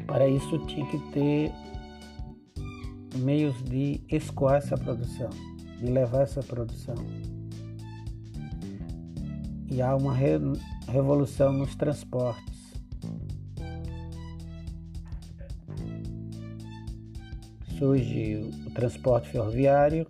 Para 0.06 0.28
isso 0.28 0.60
tinha 0.68 0.86
que 0.86 1.00
ter 1.12 1.52
meios 3.18 3.62
de 3.64 4.02
escoar 4.08 4.58
essa 4.58 4.78
produção, 4.78 5.30
de 5.80 5.88
levar 5.88 6.22
essa 6.22 6.44
produção. 6.44 6.96
E 9.68 9.82
há 9.82 9.96
uma 9.96 10.14
re 10.14 10.38
revolução 10.88 11.52
nos 11.52 11.76
transportes. 11.76 12.56
Surge 17.80 18.52
o 18.66 18.70
transporte 18.70 19.30
ferroviário, 19.30 20.08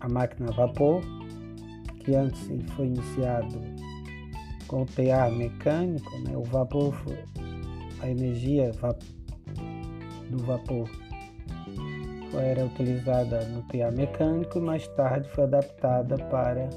a 0.00 0.08
máquina 0.08 0.48
a 0.48 0.52
vapor, 0.52 1.02
que 2.04 2.14
antes 2.14 2.48
foi 2.74 2.86
iniciado 2.86 3.60
com 4.66 4.82
o 4.82 4.86
tear 4.86 5.30
mecânico, 5.30 6.10
né? 6.20 6.36
o 6.36 6.42
vapor, 6.44 6.94
a 8.00 8.08
energia 8.08 8.70
do 10.30 10.38
vapor 10.38 10.88
era 12.40 12.64
utilizada 12.64 13.44
no 13.46 13.62
tear 13.64 13.92
mecânico 13.92 14.58
e 14.58 14.62
mais 14.62 14.88
tarde 14.88 15.28
foi 15.30 15.44
adaptada 15.44 16.16
para 16.16 16.68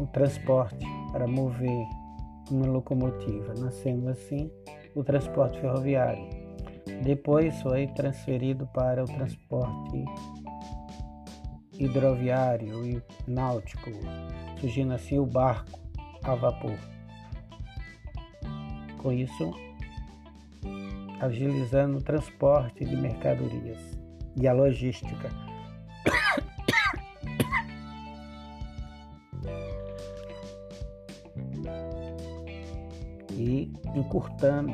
o 0.00 0.06
transporte, 0.06 0.86
para 1.12 1.26
mover 1.26 1.86
uma 2.50 2.66
locomotiva, 2.66 3.54
nascendo 3.58 4.08
assim 4.08 4.50
o 4.94 5.04
transporte 5.04 5.60
ferroviário. 5.60 6.26
Depois 7.02 7.60
foi 7.60 7.86
transferido 7.88 8.66
para 8.72 9.02
o 9.02 9.06
transporte 9.06 10.04
hidroviário 11.78 12.84
e 12.84 13.02
náutico, 13.26 13.90
surgindo 14.60 14.94
assim 14.94 15.18
o 15.18 15.26
barco 15.26 15.78
a 16.22 16.34
vapor. 16.34 16.78
Com 18.98 19.12
isso, 19.12 19.52
agilizando 21.20 21.98
o 21.98 22.02
transporte 22.02 22.84
de 22.84 22.96
mercadorias 22.96 23.98
e 24.36 24.46
a 24.48 24.52
logística. 24.52 25.30
e 33.38 33.70
encurtando 33.94 34.72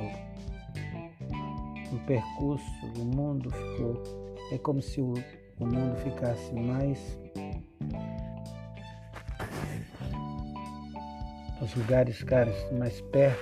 o 1.93 1.99
percurso, 2.07 2.87
o 2.97 3.05
mundo 3.05 3.51
ficou. 3.51 4.03
É 4.51 4.59
como 4.59 4.81
se 4.81 5.01
o, 5.01 5.15
o 5.63 5.67
mundo 5.67 5.97
ficasse 5.97 6.53
mais. 6.55 7.19
Os 11.61 11.75
lugares 11.77 12.17
ficassem 12.17 12.79
mais 12.79 13.01
perto, 13.01 13.41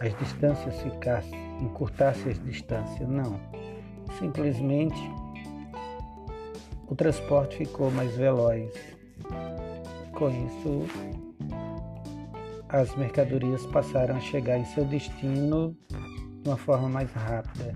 as 0.00 0.16
distâncias 0.18 0.80
ficassem, 0.80 1.38
encurtassem 1.62 2.32
as 2.32 2.42
distâncias. 2.42 3.08
Não. 3.08 3.38
Simplesmente 4.18 5.00
o 6.88 6.96
transporte 6.96 7.58
ficou 7.58 7.90
mais 7.90 8.16
veloz. 8.16 8.72
Com 10.12 10.28
isso, 10.28 10.86
as 12.68 12.94
mercadorias 12.96 13.64
passaram 13.66 14.16
a 14.16 14.20
chegar 14.20 14.58
em 14.58 14.64
seu 14.64 14.84
destino 14.84 15.76
de 16.42 16.48
uma 16.48 16.56
forma 16.56 16.88
mais 16.88 17.12
rápida. 17.12 17.74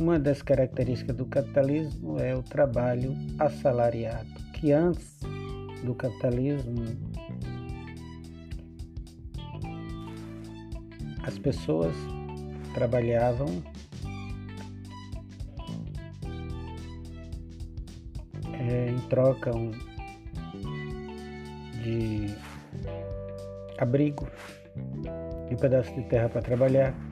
Uma 0.00 0.18
das 0.18 0.40
características 0.40 1.14
do 1.14 1.26
capitalismo 1.26 2.18
é 2.18 2.34
o 2.34 2.42
trabalho 2.42 3.14
assalariado, 3.38 4.30
que 4.54 4.72
antes 4.72 5.20
do 5.84 5.94
capitalismo 5.94 6.86
as 11.22 11.38
pessoas 11.38 11.94
trabalhavam 12.72 13.62
é, 18.54 18.90
em 18.90 18.98
troca 19.10 19.50
de 21.82 22.34
abrigo 23.76 24.26
e 25.50 25.54
um 25.54 25.58
pedaço 25.58 25.94
de 25.94 26.04
terra 26.04 26.30
para 26.30 26.40
trabalhar. 26.40 27.09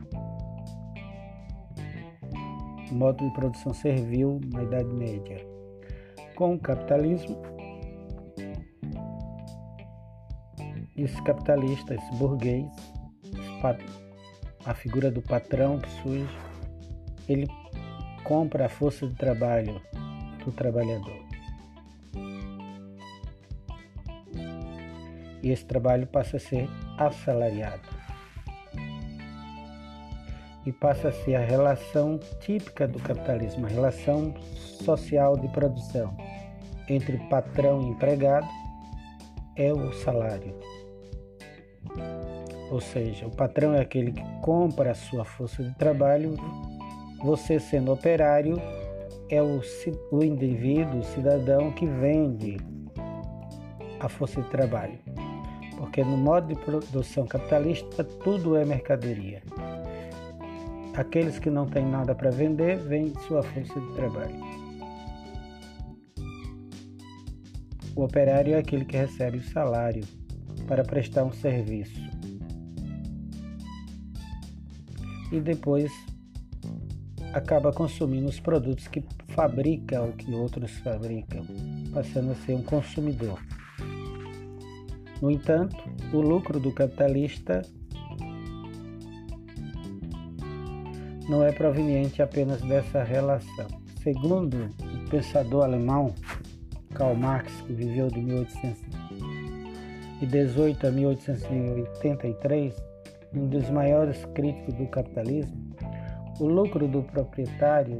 Modo 2.90 3.24
de 3.24 3.34
produção 3.34 3.74
servil 3.74 4.40
na 4.52 4.62
Idade 4.62 4.88
Média. 4.94 5.46
Com 6.36 6.54
o 6.54 6.58
capitalismo, 6.58 7.36
esse 10.96 11.22
capitalista, 11.22 11.94
esse 11.94 12.14
burguês, 12.16 12.66
a 14.64 14.74
figura 14.74 15.10
do 15.10 15.20
patrão 15.20 15.78
que 15.78 15.90
surge, 16.02 16.38
ele 17.28 17.46
compra 18.24 18.66
a 18.66 18.68
força 18.68 19.06
de 19.06 19.14
trabalho 19.14 19.80
do 20.44 20.52
trabalhador. 20.52 21.28
e 25.42 25.50
esse 25.50 25.64
trabalho 25.64 26.06
passa 26.06 26.36
a 26.36 26.40
ser 26.40 26.68
assalariado. 26.96 27.97
E 30.68 30.72
passa 30.72 31.08
a 31.08 31.12
ser 31.12 31.34
a 31.34 31.40
relação 31.40 32.20
típica 32.40 32.86
do 32.86 32.98
capitalismo, 32.98 33.64
a 33.64 33.70
relação 33.70 34.34
social 34.84 35.34
de 35.34 35.48
produção 35.48 36.14
entre 36.90 37.16
patrão 37.30 37.80
e 37.80 37.86
empregado 37.86 38.46
é 39.56 39.72
o 39.72 39.90
salário. 39.94 40.54
Ou 42.70 42.82
seja, 42.82 43.26
o 43.26 43.30
patrão 43.30 43.72
é 43.72 43.80
aquele 43.80 44.12
que 44.12 44.22
compra 44.42 44.90
a 44.90 44.94
sua 44.94 45.24
força 45.24 45.62
de 45.62 45.74
trabalho, 45.78 46.34
você 47.24 47.58
sendo 47.58 47.90
operário 47.90 48.60
é 49.30 49.40
o, 49.42 49.62
o 50.12 50.22
indivíduo, 50.22 51.00
o 51.00 51.04
cidadão 51.04 51.72
que 51.72 51.86
vende 51.86 52.58
a 54.00 54.06
força 54.06 54.42
de 54.42 54.50
trabalho 54.50 54.98
porque 55.78 56.02
no 56.02 56.16
modo 56.16 56.48
de 56.48 56.56
produção 56.56 57.24
capitalista 57.24 58.02
tudo 58.02 58.56
é 58.56 58.64
mercadoria. 58.64 59.40
Aqueles 60.98 61.38
que 61.38 61.48
não 61.48 61.64
têm 61.64 61.86
nada 61.86 62.12
para 62.12 62.28
vender 62.28 62.76
vendem 62.76 63.14
sua 63.28 63.40
força 63.40 63.80
de 63.80 63.94
trabalho. 63.94 64.34
O 67.94 68.02
operário 68.02 68.54
é 68.54 68.58
aquele 68.58 68.84
que 68.84 68.96
recebe 68.96 69.38
o 69.38 69.44
salário 69.44 70.02
para 70.66 70.82
prestar 70.82 71.22
um 71.22 71.32
serviço. 71.32 72.00
E 75.30 75.40
depois 75.40 75.92
acaba 77.32 77.72
consumindo 77.72 78.26
os 78.26 78.40
produtos 78.40 78.88
que 78.88 79.04
fabrica 79.28 80.02
ou 80.02 80.12
que 80.14 80.34
outros 80.34 80.72
fabricam, 80.78 81.46
passando 81.94 82.32
a 82.32 82.34
ser 82.34 82.54
um 82.54 82.62
consumidor. 82.64 83.40
No 85.22 85.30
entanto, 85.30 85.76
o 86.12 86.20
lucro 86.20 86.58
do 86.58 86.72
capitalista 86.72 87.62
não 91.28 91.44
é 91.44 91.52
proveniente 91.52 92.22
apenas 92.22 92.62
dessa 92.62 93.04
relação. 93.04 93.68
Segundo 94.02 94.70
o 94.80 95.10
pensador 95.10 95.64
alemão 95.64 96.14
Karl 96.94 97.14
Marx, 97.14 97.52
que 97.62 97.74
viveu 97.74 98.08
de 98.08 98.20
1818 98.20 100.86
a 100.86 100.90
1883, 100.90 102.74
um 103.34 103.46
dos 103.46 103.68
maiores 103.70 104.24
críticos 104.34 104.74
do 104.74 104.86
capitalismo, 104.86 105.56
o 106.40 106.46
lucro 106.46 106.88
do 106.88 107.02
proprietário 107.02 107.98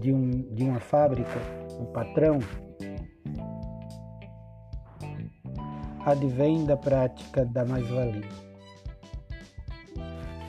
de, 0.00 0.12
um, 0.12 0.30
de 0.54 0.64
uma 0.64 0.80
fábrica, 0.80 1.38
o 1.78 1.84
patrão, 1.86 2.40
advém 6.04 6.64
da 6.64 6.76
prática 6.76 7.44
da 7.44 7.64
mais-valia. 7.64 8.51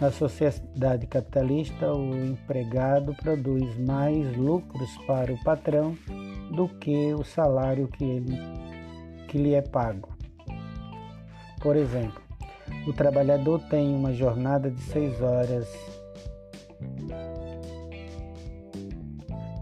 Na 0.03 0.11
sociedade 0.11 1.07
capitalista, 1.07 1.93
o 1.93 2.13
empregado 2.13 3.15
produz 3.15 3.77
mais 3.79 4.35
lucros 4.35 4.89
para 5.07 5.31
o 5.31 5.41
patrão 5.45 5.97
do 6.53 6.67
que 6.67 7.13
o 7.13 7.23
salário 7.23 7.87
que, 7.87 8.03
ele, 8.03 8.37
que 9.29 9.37
lhe 9.37 9.53
é 9.53 9.61
pago. 9.61 10.09
Por 11.61 11.77
exemplo, 11.77 12.21
o 12.85 12.91
trabalhador 12.91 13.61
tem 13.69 13.95
uma 13.95 14.11
jornada 14.13 14.69
de 14.69 14.81
seis 14.81 15.21
horas 15.21 15.69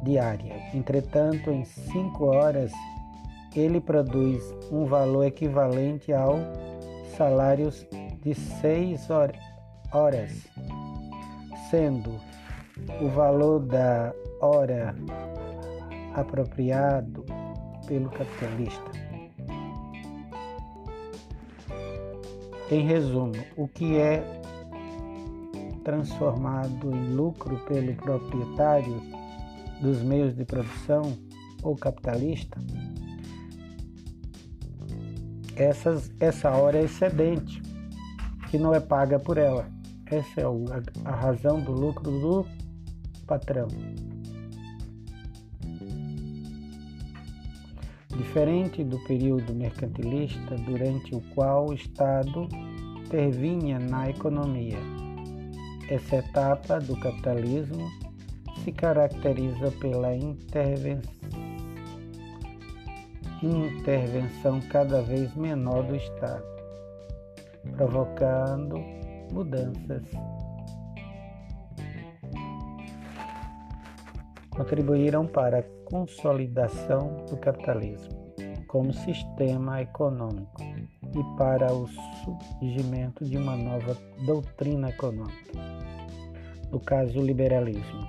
diária. 0.01 0.55
Entretanto, 0.73 1.51
em 1.51 1.63
cinco 1.65 2.25
horas, 2.25 2.71
ele 3.55 3.79
produz 3.79 4.43
um 4.71 4.85
valor 4.85 5.23
equivalente 5.23 6.11
ao 6.11 6.39
salário 7.15 7.69
de 8.23 8.33
seis 8.33 9.07
horas, 9.11 9.50
sendo 11.69 12.19
o 13.01 13.09
valor 13.09 13.59
da 13.59 14.13
hora 14.41 14.95
apropriado 16.13 17.25
pelo 17.87 18.09
capitalista. 18.09 18.91
Em 22.69 22.85
resumo, 22.85 23.33
o 23.57 23.67
que 23.67 23.97
é 23.97 24.23
transformado 25.83 26.95
em 26.95 27.13
lucro 27.13 27.57
pelo 27.65 27.93
proprietário 27.95 29.01
dos 29.81 30.01
meios 30.01 30.35
de 30.35 30.45
produção 30.45 31.17
ou 31.63 31.75
capitalista, 31.75 32.57
essas, 35.55 36.11
essa 36.19 36.49
hora 36.51 36.77
é 36.77 36.83
excedente, 36.83 37.61
que 38.49 38.57
não 38.57 38.73
é 38.73 38.79
paga 38.79 39.19
por 39.19 39.37
ela. 39.37 39.80
Essa 40.11 40.41
é 40.41 40.43
a, 41.05 41.15
razão 41.15 41.61
do 41.61 41.71
lucro 41.71 42.11
do 42.11 42.45
patrão. 43.25 43.69
Diferente 48.09 48.83
do 48.83 48.99
período 49.05 49.53
mercantilista, 49.55 50.55
durante 50.65 51.15
o 51.15 51.21
qual 51.33 51.69
o 51.69 51.73
Estado 51.73 52.45
intervinha 53.05 53.79
na 53.79 54.09
economia. 54.09 54.79
Essa 55.89 56.17
etapa 56.17 56.81
do 56.81 56.99
capitalismo 56.99 57.89
se 58.65 58.73
caracteriza 58.73 59.71
pela 59.79 60.13
intervenção 63.41 64.59
cada 64.69 65.01
vez 65.01 65.33
menor 65.35 65.83
do 65.83 65.95
Estado, 65.95 66.43
provocando 67.77 69.00
mudanças. 69.31 70.03
Contribuíram 74.49 75.25
para 75.25 75.59
a 75.59 75.63
consolidação 75.85 77.25
do 77.29 77.37
capitalismo 77.37 78.21
como 78.71 78.93
sistema 78.93 79.81
econômico 79.81 80.61
e 80.61 81.37
para 81.37 81.73
o 81.73 81.89
surgimento 82.23 83.25
de 83.25 83.35
uma 83.37 83.57
nova 83.57 83.97
doutrina 84.25 84.89
econômica, 84.89 85.51
no 86.71 86.79
caso, 86.79 87.19
o 87.19 87.25
liberalismo. 87.25 88.07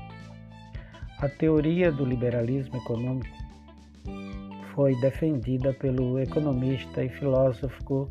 A 1.19 1.29
teoria 1.29 1.91
do 1.91 2.05
liberalismo 2.05 2.77
econômico 2.77 3.37
foi 4.73 4.95
defendida 5.01 5.73
pelo 5.73 6.21
economista 6.21 7.03
e 7.03 7.09
filósofo 7.09 8.09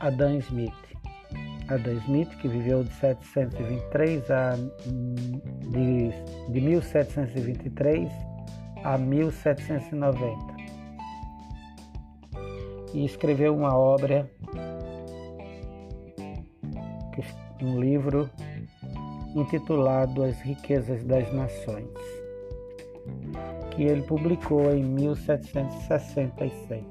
Adam 0.00 0.38
Smith. 0.38 0.87
Adam 1.68 1.94
Smith, 2.04 2.30
que 2.38 2.48
viveu 2.48 2.82
de 2.82 2.92
723 2.94 4.30
a 4.30 4.54
de, 5.70 6.52
de 6.52 6.60
1723 6.60 8.10
a 8.84 8.96
1790 8.96 10.58
e 12.94 13.04
escreveu 13.04 13.54
uma 13.54 13.76
obra, 13.76 14.30
um 17.60 17.78
livro 17.78 18.30
intitulado 19.34 20.22
As 20.22 20.40
Riquezas 20.40 21.04
das 21.04 21.30
Nações 21.32 21.88
que 23.78 23.84
ele 23.84 24.02
publicou 24.02 24.74
em 24.74 24.82
1766. 24.82 26.82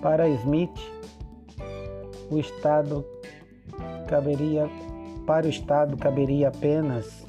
Para 0.00 0.28
Smith, 0.28 0.70
o 2.32 2.38
Estado 2.38 3.04
caberia 4.08 4.68
para 5.26 5.46
o 5.46 5.50
Estado 5.50 5.96
caberia 5.96 6.48
apenas 6.48 7.26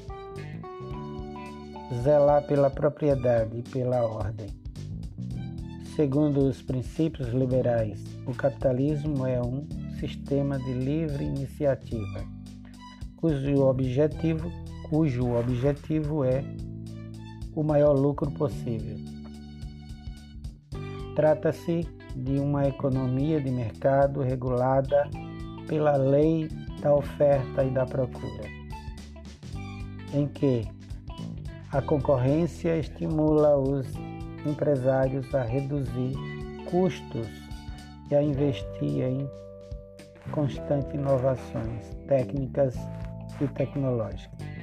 zelar 2.02 2.42
pela 2.46 2.70
propriedade 2.70 3.58
e 3.58 3.62
pela 3.62 4.02
ordem. 4.02 4.48
Segundo 5.94 6.48
os 6.48 6.60
princípios 6.60 7.28
liberais, 7.28 8.02
o 8.26 8.34
capitalismo 8.34 9.26
é 9.26 9.40
um 9.40 9.66
sistema 10.00 10.58
de 10.58 10.72
livre 10.72 11.22
iniciativa, 11.22 12.24
cujo 13.16 13.60
objetivo, 13.60 14.50
cujo 14.88 15.36
objetivo 15.36 16.24
é 16.24 16.42
o 17.54 17.62
maior 17.62 17.92
lucro 17.92 18.30
possível. 18.32 18.96
Trata-se 21.14 21.86
de 22.14 22.38
uma 22.38 22.66
economia 22.66 23.40
de 23.40 23.50
mercado 23.50 24.22
regulada 24.22 25.08
pela 25.66 25.96
lei 25.96 26.48
da 26.80 26.94
oferta 26.94 27.64
e 27.64 27.70
da 27.70 27.84
procura, 27.86 28.44
em 30.12 30.26
que 30.28 30.68
a 31.72 31.82
concorrência 31.82 32.76
estimula 32.76 33.56
os 33.56 33.86
empresários 34.46 35.34
a 35.34 35.42
reduzir 35.42 36.14
custos 36.70 37.28
e 38.10 38.14
a 38.14 38.22
investir 38.22 39.02
em 39.02 39.28
constantes 40.30 40.92
inovações 40.94 41.96
técnicas 42.06 42.76
e 43.40 43.48
tecnológicas. 43.48 44.53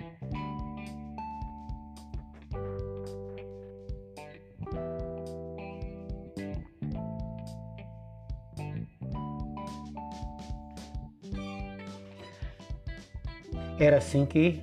Era 13.81 13.97
assim 13.97 14.27
que 14.27 14.61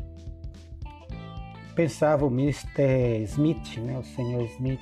pensava 1.75 2.25
o 2.25 2.29
Mr. 2.29 3.21
Smith, 3.25 3.77
né, 3.79 3.99
o 3.99 4.05
senhor 4.05 4.45
Smith, 4.45 4.81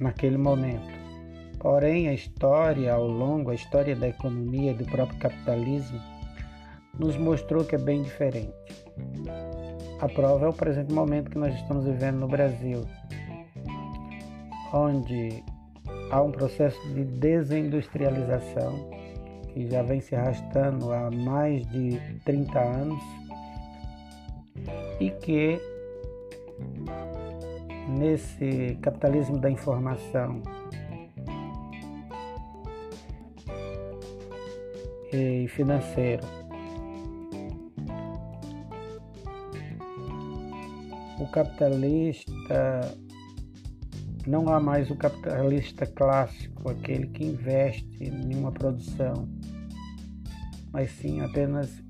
naquele 0.00 0.38
momento. 0.38 0.90
Porém, 1.58 2.08
a 2.08 2.14
história 2.14 2.94
ao 2.94 3.06
longo, 3.06 3.50
a 3.50 3.54
história 3.54 3.94
da 3.94 4.08
economia 4.08 4.72
do 4.72 4.86
próprio 4.86 5.18
capitalismo, 5.18 6.00
nos 6.98 7.18
mostrou 7.18 7.62
que 7.62 7.74
é 7.74 7.78
bem 7.78 8.02
diferente. 8.02 8.54
A 10.00 10.08
prova 10.08 10.46
é 10.46 10.48
o 10.48 10.54
presente 10.54 10.94
momento 10.94 11.30
que 11.30 11.38
nós 11.38 11.54
estamos 11.54 11.84
vivendo 11.84 12.20
no 12.20 12.26
Brasil, 12.26 12.86
onde 14.72 15.44
há 16.10 16.22
um 16.22 16.32
processo 16.32 16.80
de 16.94 17.04
desindustrialização 17.04 19.02
que 19.52 19.68
já 19.68 19.82
vem 19.82 20.00
se 20.00 20.14
arrastando 20.14 20.92
há 20.92 21.10
mais 21.10 21.66
de 21.68 22.00
30 22.24 22.58
anos. 22.58 23.02
E 25.00 25.10
que 25.10 25.60
nesse 27.88 28.78
capitalismo 28.80 29.38
da 29.38 29.50
informação 29.50 30.40
e 35.12 35.46
financeiro 35.48 36.24
o 41.18 41.26
capitalista 41.30 42.32
não 44.26 44.48
há 44.48 44.60
mais 44.60 44.90
o 44.90 44.96
capitalista 44.96 45.84
clássico, 45.86 46.70
aquele 46.70 47.08
que 47.08 47.24
investe 47.24 48.04
em 48.04 48.34
uma 48.36 48.52
produção 48.52 49.28
mas 50.72 50.90
sim 50.92 51.20
apenas 51.20 51.82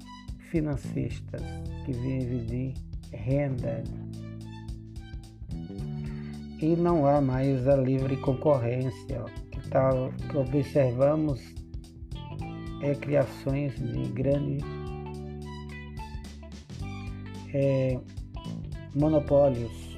financistas 0.50 1.42
que 1.84 1.92
vivem 1.92 2.44
de 2.46 2.74
renda. 3.16 3.82
E 6.60 6.76
não 6.76 7.06
há 7.06 7.20
mais 7.20 7.66
a 7.66 7.76
livre 7.76 8.16
concorrência. 8.18 9.24
Que, 9.50 9.68
tal, 9.68 10.12
que 10.30 10.36
observamos 10.36 11.40
é 12.82 12.94
criações 12.94 13.74
de 13.76 14.08
grande 14.12 14.58
é, 17.54 17.98
monopólios. 18.94 19.92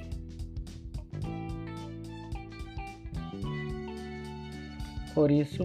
Por 5.14 5.30
isso, 5.30 5.62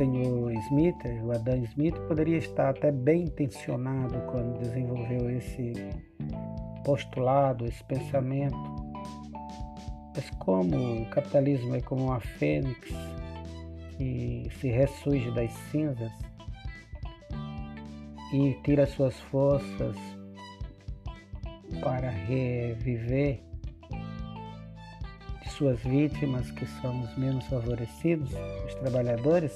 senhor 0.00 0.50
Smith, 0.68 0.96
o 1.22 1.30
Adam 1.30 1.62
Smith, 1.64 1.94
poderia 2.08 2.38
estar 2.38 2.70
até 2.70 2.90
bem 2.90 3.24
intencionado 3.24 4.18
quando 4.30 4.58
desenvolveu 4.58 5.30
esse 5.30 5.74
postulado, 6.82 7.66
esse 7.66 7.84
pensamento. 7.84 8.56
Mas 10.16 10.30
como 10.38 11.02
o 11.02 11.06
capitalismo 11.10 11.76
é 11.76 11.82
como 11.82 12.06
uma 12.06 12.18
fênix 12.18 12.78
que 13.98 14.48
se 14.58 14.70
ressurge 14.70 15.30
das 15.32 15.52
cinzas 15.70 16.10
e 18.32 18.54
tira 18.64 18.86
suas 18.86 19.20
forças 19.20 19.96
para 21.82 22.08
reviver 22.08 23.42
de 25.42 25.50
suas 25.50 25.78
vítimas, 25.80 26.50
que 26.52 26.64
são 26.80 27.02
os 27.02 27.18
menos 27.18 27.44
favorecidos, 27.48 28.30
os 28.66 28.74
trabalhadores, 28.76 29.52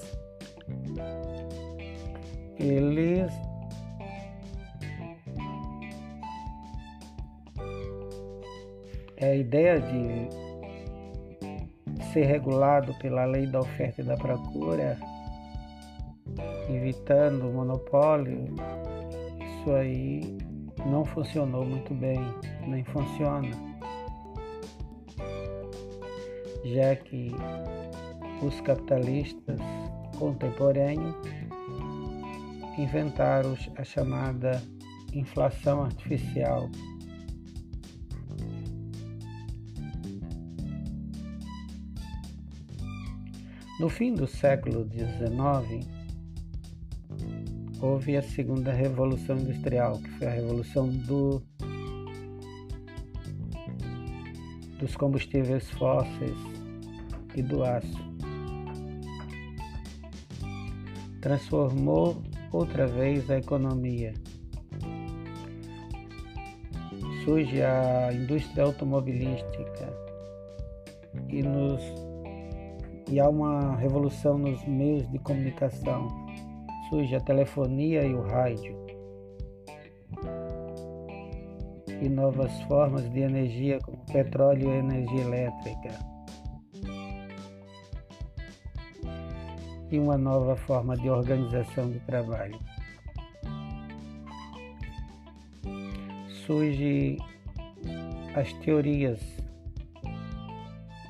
eles 2.58 3.32
é 9.16 9.26
a 9.26 9.34
ideia 9.34 9.80
de 9.80 10.28
ser 12.12 12.26
regulado 12.26 12.94
pela 12.98 13.24
lei 13.24 13.46
da 13.46 13.60
oferta 13.60 14.00
e 14.00 14.04
da 14.04 14.16
procura, 14.16 14.96
evitando 16.68 17.48
o 17.48 17.52
monopólio, 17.52 18.54
isso 19.40 19.70
aí 19.72 20.36
não 20.86 21.04
funcionou 21.04 21.64
muito 21.64 21.94
bem, 21.94 22.20
nem 22.66 22.84
funciona, 22.84 23.50
já 26.64 26.94
que 26.96 27.32
os 28.42 28.60
capitalistas 28.60 29.58
contemporâneos 30.24 31.14
inventaram 32.78 33.54
a 33.76 33.84
chamada 33.84 34.62
inflação 35.12 35.84
artificial 35.84 36.70
No 43.80 43.88
fim 43.90 44.14
do 44.14 44.26
século 44.26 44.88
XIX, 44.88 45.84
houve 47.82 48.16
a 48.16 48.22
segunda 48.22 48.72
revolução 48.72 49.36
industrial, 49.36 49.98
que 49.98 50.08
foi 50.10 50.26
a 50.28 50.30
revolução 50.30 50.88
do, 50.88 51.42
dos 54.78 54.96
combustíveis 54.96 55.68
fósseis 55.72 56.38
e 57.34 57.42
do 57.42 57.64
aço. 57.64 58.13
Transformou 61.24 62.22
outra 62.52 62.86
vez 62.86 63.30
a 63.30 63.38
economia. 63.38 64.12
Surge 67.24 67.62
a 67.62 68.12
indústria 68.12 68.64
automobilística 68.64 69.90
e 71.30 71.42
nos 71.42 71.80
e 73.10 73.18
há 73.18 73.26
uma 73.26 73.74
revolução 73.76 74.36
nos 74.36 74.62
meios 74.66 75.10
de 75.10 75.18
comunicação. 75.20 76.08
Surge 76.90 77.16
a 77.16 77.20
telefonia 77.20 78.04
e 78.04 78.12
o 78.12 78.20
rádio. 78.20 78.76
E 82.02 82.06
novas 82.06 82.52
formas 82.64 83.10
de 83.10 83.20
energia, 83.20 83.78
como 83.80 83.96
petróleo 84.12 84.68
e 84.68 84.76
energia 84.76 85.22
elétrica. 85.22 86.13
Uma 89.98 90.18
nova 90.18 90.56
forma 90.56 90.96
de 90.96 91.08
organização 91.08 91.88
do 91.88 92.00
trabalho. 92.00 92.58
Surge 96.46 97.16
as 98.34 98.52
teorias 98.54 99.20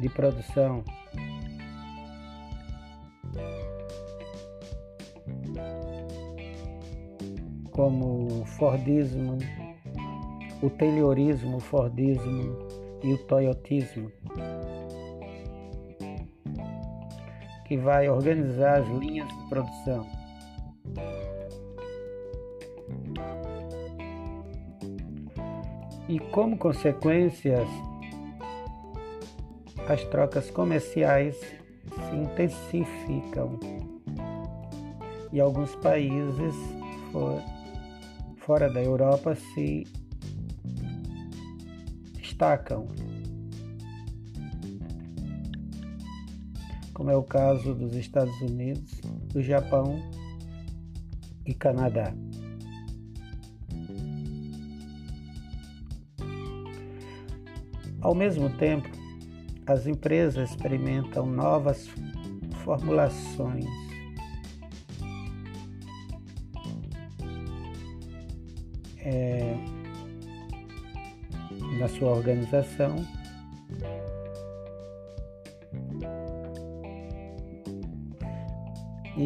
de 0.01 0.09
produção 0.11 0.85
como 7.70 8.43
o 8.43 8.47
Fordismo, 8.47 9.39
o 10.62 10.70
Taylorismo, 10.70 11.57
o 11.57 11.61
Fordismo 11.61 12.57
e 13.03 13.12
o 13.12 13.18
Toyotismo, 13.26 14.12
que 17.75 17.79
vai 17.79 18.09
organizar 18.09 18.83
as 18.83 18.89
linhas 18.89 19.27
de 19.27 19.49
produção. 19.49 20.07
E 26.09 26.20
como 26.31 26.57
consequências, 26.57 27.66
as 29.89 30.05
trocas 30.05 30.51
comerciais 30.53 31.37
se 31.37 32.16
intensificam 32.16 33.59
e 35.33 35.41
alguns 35.41 35.75
países 35.77 36.55
fora 38.37 38.72
da 38.72 38.83
Europa 38.85 39.35
se 39.35 39.85
destacam, 42.12 42.87
como 46.95 47.11
é 47.11 47.16
o 47.16 47.22
caso 47.22 47.74
dos 47.74 47.95
Estados 47.95 48.40
Unidos, 48.40 49.01
do 49.32 49.42
Japão 49.42 50.01
e 51.45 51.53
Canadá. 51.53 52.14
Ao 58.01 58.14
mesmo 58.14 58.49
tempo, 58.51 58.88
as 59.66 59.86
empresas 59.86 60.51
experimentam 60.51 61.26
novas 61.26 61.88
formulações 62.62 63.66
é, 68.99 69.55
na 71.78 71.88
sua 71.88 72.11
organização. 72.11 72.97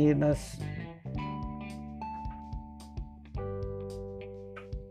E 0.01 0.15
nas 0.15 0.57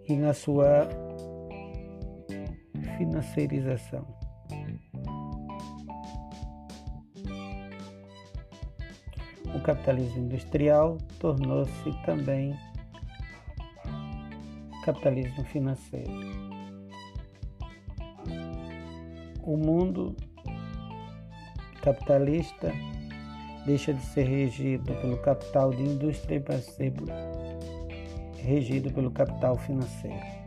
e 0.05 0.15
na 0.17 0.33
sua 0.33 0.89
financeirização. 2.97 4.05
O 9.55 9.61
capitalismo 9.63 10.25
industrial 10.25 10.97
tornou-se 11.19 12.03
também 12.05 12.53
capitalismo 14.83 15.45
financeiro. 15.45 16.11
O 19.41 19.55
mundo 19.55 20.13
capitalista 21.81 22.73
deixa 23.67 23.93
de 23.93 24.01
ser 24.01 24.23
regido 24.23 24.95
pelo 24.95 25.17
capital 25.17 25.71
de 25.71 25.83
indústria 25.83 26.39
para 26.39 26.57
ser 26.59 26.93
regido 28.37 28.89
pelo 28.93 29.11
capital 29.11 29.57
financeiro. 29.57 30.37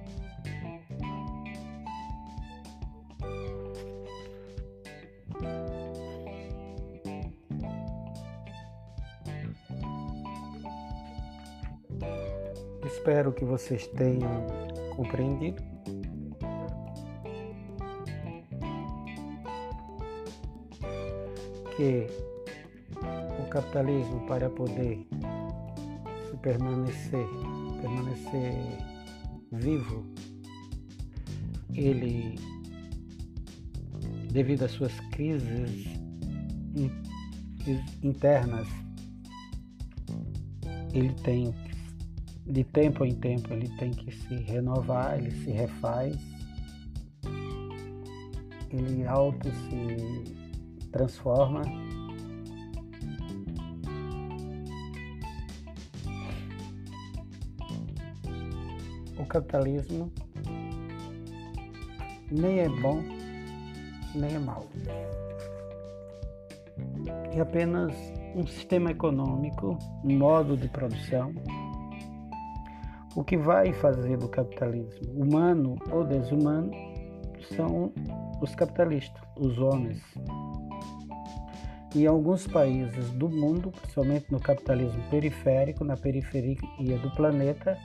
Espero 12.87 13.33
que 13.33 13.45
vocês 13.45 13.87
tenham 13.89 14.47
compreendido. 14.97 15.63
que 21.77 22.09
capitalismo 23.51 24.27
para 24.27 24.49
poder 24.49 25.07
se 26.31 26.37
permanecer, 26.39 27.27
permanecer 27.81 28.55
vivo, 29.53 30.05
ele 31.75 32.37
devido 34.33 34.65
às 34.65 34.71
suas 34.71 34.99
crises 35.11 35.87
internas, 38.03 38.69
ele 40.93 41.13
tem 41.15 41.53
de 42.47 42.65
tempo 42.65 43.05
em 43.05 43.15
tempo 43.15 43.53
ele 43.53 43.69
tem 43.77 43.91
que 43.91 44.11
se 44.11 44.35
renovar, 44.35 45.19
ele 45.19 45.31
se 45.31 45.51
refaz, 45.51 46.17
ele 48.71 49.07
auto 49.07 49.49
se 49.49 50.89
transforma. 50.91 51.63
Capitalismo 59.31 60.13
nem 62.31 62.61
é 62.61 62.69
bom, 62.69 63.03
nem 64.15 64.35
é 64.35 64.39
mau. 64.39 64.67
É 67.33 67.41
apenas 67.41 67.93
um 68.35 68.47
sistema 68.47 68.91
econômico, 68.91 69.79
um 70.05 70.19
modo 70.19 70.57
de 70.57 70.69
produção. 70.69 71.33
O 73.15 73.25
que 73.25 73.37
vai 73.37 73.73
fazer 73.73 74.17
do 74.17 74.29
capitalismo 74.29 75.13
humano 75.13 75.77
ou 75.91 76.05
desumano 76.05 76.71
são 77.57 77.93
os 78.41 78.55
capitalistas, 78.55 79.23
os 79.37 79.59
homens. 79.59 80.01
Em 81.95 82.07
alguns 82.07 82.47
países 82.47 83.11
do 83.13 83.29
mundo, 83.29 83.73
principalmente 83.73 84.31
no 84.31 84.39
capitalismo 84.39 85.03
periférico, 85.11 85.85
na 85.85 85.97
periferia 85.97 86.57
do 87.03 87.11
planeta, 87.17 87.77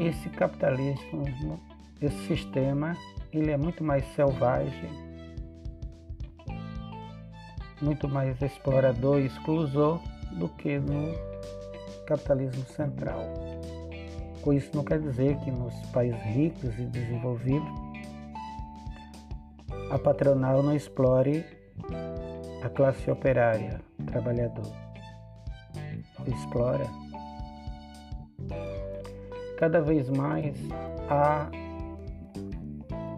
esse 0.00 0.30
capitalismo, 0.30 1.60
esse 2.00 2.26
sistema, 2.26 2.96
ele 3.32 3.50
é 3.50 3.56
muito 3.56 3.84
mais 3.84 4.04
selvagem, 4.14 4.90
muito 7.82 8.08
mais 8.08 8.40
explorador 8.40 9.20
e 9.20 9.26
exclusor 9.26 10.00
do 10.32 10.48
que 10.48 10.78
no 10.78 11.12
capitalismo 12.06 12.64
central. 12.68 13.20
Com 14.42 14.54
isso 14.54 14.70
não 14.74 14.82
quer 14.82 14.98
dizer 15.00 15.36
que 15.40 15.50
nos 15.50 15.74
países 15.92 16.20
ricos 16.22 16.78
e 16.78 16.86
desenvolvidos 16.86 17.90
a 19.90 19.98
patronal 19.98 20.62
não 20.62 20.74
explore 20.74 21.44
a 22.62 22.68
classe 22.70 23.10
operária, 23.10 23.80
trabalhador. 24.06 24.72
Explora. 26.26 27.09
Cada 29.60 29.82
vez 29.82 30.08
mais 30.08 30.56
há 31.10 31.50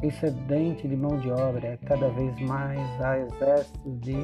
excedente 0.03 0.88
de 0.88 0.97
mão 0.97 1.20
de 1.20 1.30
obra, 1.30 1.78
cada 1.86 2.09
vez 2.09 2.36
mais 2.40 2.80
há 3.01 3.20
exércitos 3.20 4.01
de 4.01 4.16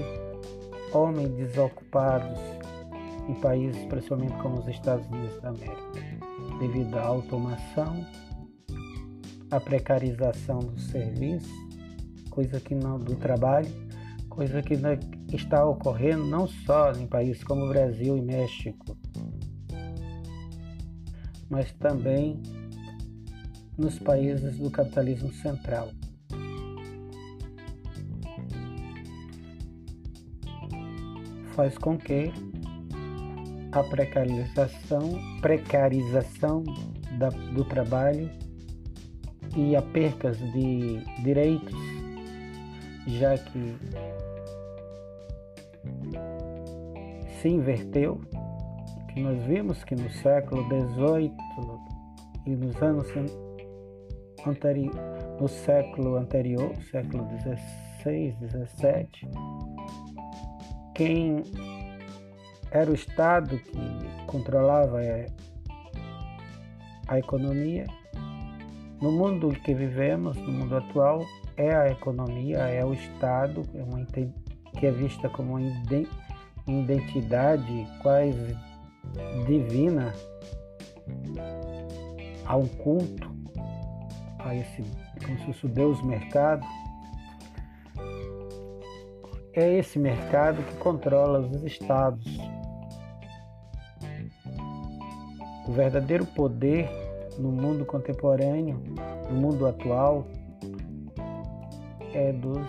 homens 0.92 1.30
desocupados 1.36 2.36
em 3.28 3.34
países, 3.34 3.84
principalmente 3.84 4.32
como 4.42 4.58
os 4.58 4.66
Estados 4.66 5.06
Unidos 5.06 5.40
da 5.40 5.50
América, 5.50 6.18
devido 6.58 6.98
à 6.98 7.02
automação, 7.02 8.04
à 9.52 9.60
precarização 9.60 10.58
do 10.58 10.80
serviço, 10.80 11.54
coisa 12.30 12.58
que 12.58 12.74
não 12.74 12.98
do 12.98 13.14
trabalho 13.14 13.70
coisa 14.38 14.62
que 14.62 14.74
está 15.34 15.66
ocorrendo 15.66 16.24
não 16.24 16.46
só 16.46 16.92
em 16.92 17.08
países 17.08 17.42
como 17.42 17.64
o 17.64 17.68
Brasil 17.68 18.16
e 18.16 18.22
México, 18.22 18.96
mas 21.48 21.72
também 21.72 22.40
nos 23.76 23.98
países 23.98 24.58
do 24.58 24.70
capitalismo 24.70 25.32
central. 25.32 25.90
Faz 31.54 31.76
com 31.78 31.96
que 31.96 32.32
a 33.72 33.82
precarização, 33.82 35.18
precarização 35.40 36.64
da, 37.18 37.28
do 37.28 37.64
trabalho 37.64 38.30
e 39.56 39.74
a 39.74 39.82
percas 39.82 40.38
de 40.38 41.00
direitos, 41.22 41.74
já 43.06 43.36
que 43.36 43.76
se 47.40 47.48
inverteu, 47.48 48.20
nós 49.18 49.42
vimos 49.44 49.84
que 49.84 49.94
no 49.94 50.10
século 50.10 50.62
XVIII 50.64 51.32
e 52.46 52.56
nos 52.56 52.80
anos 52.82 53.06
anteri 54.46 54.90
no 55.40 55.48
século 55.48 56.16
anterior, 56.16 56.74
século 56.90 57.26
XVI, 58.02 58.36
XVII, 58.40 59.30
quem 60.94 61.42
era 62.70 62.90
o 62.90 62.94
Estado 62.94 63.58
que 63.58 64.26
controlava 64.26 64.98
a 67.06 67.18
economia. 67.18 67.86
No 69.00 69.12
mundo 69.12 69.50
que 69.64 69.72
vivemos, 69.74 70.36
no 70.38 70.52
mundo 70.52 70.76
atual, 70.76 71.24
é 71.56 71.74
a 71.74 71.88
economia, 71.90 72.58
é 72.58 72.84
o 72.84 72.92
Estado, 72.92 73.62
é 73.74 73.82
uma, 73.82 74.04
que 74.04 74.86
é 74.86 74.90
vista 74.90 75.28
como 75.28 75.56
uma 75.56 75.62
identidade 76.66 77.86
quase 78.02 78.56
divina 79.46 80.14
a 82.44 82.56
um 82.56 82.66
culto 82.66 83.30
a 84.38 84.54
esse 84.54 84.82
como 85.24 85.38
se 85.38 85.46
fosse 85.46 85.66
o 85.66 85.68
Deus 85.68 86.02
mercado. 86.02 86.64
É 89.52 89.78
esse 89.78 89.98
mercado 89.98 90.62
que 90.62 90.76
controla 90.76 91.40
os 91.40 91.62
estados. 91.64 92.38
O 95.66 95.72
verdadeiro 95.72 96.24
poder 96.24 96.88
no 97.38 97.50
mundo 97.50 97.84
contemporâneo 97.84 98.82
no 99.30 99.40
mundo 99.40 99.66
atual 99.66 100.26
é 102.14 102.32
dos 102.32 102.66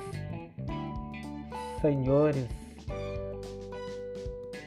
senhores 1.82 2.48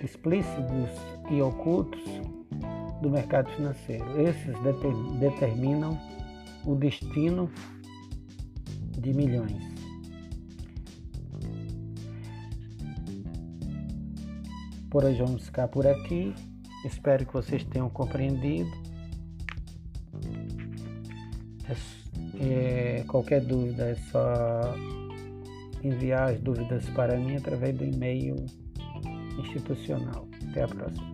explícitos 0.02 1.11
e 1.30 1.40
ocultos 1.40 2.02
do 3.00 3.10
mercado 3.10 3.50
financeiro. 3.50 4.04
Esses 4.20 4.54
determinam 5.18 5.98
o 6.64 6.74
destino 6.74 7.50
de 8.98 9.12
milhões. 9.12 9.72
Por 14.90 15.04
hoje 15.04 15.18
vamos 15.22 15.46
ficar 15.46 15.68
por 15.68 15.86
aqui. 15.86 16.34
Espero 16.84 17.24
que 17.26 17.32
vocês 17.32 17.64
tenham 17.64 17.88
compreendido. 17.88 18.70
É, 22.38 22.98
é 23.00 23.04
qualquer 23.08 23.40
dúvida 23.40 23.90
é 23.90 23.94
só 23.94 24.74
enviar 25.82 26.30
as 26.30 26.40
dúvidas 26.40 26.88
para 26.90 27.16
mim 27.16 27.36
através 27.36 27.76
do 27.76 27.84
e-mail 27.84 28.36
institucional. 29.38 30.28
Até 30.50 30.62
a 30.62 30.68
próxima. 30.68 31.11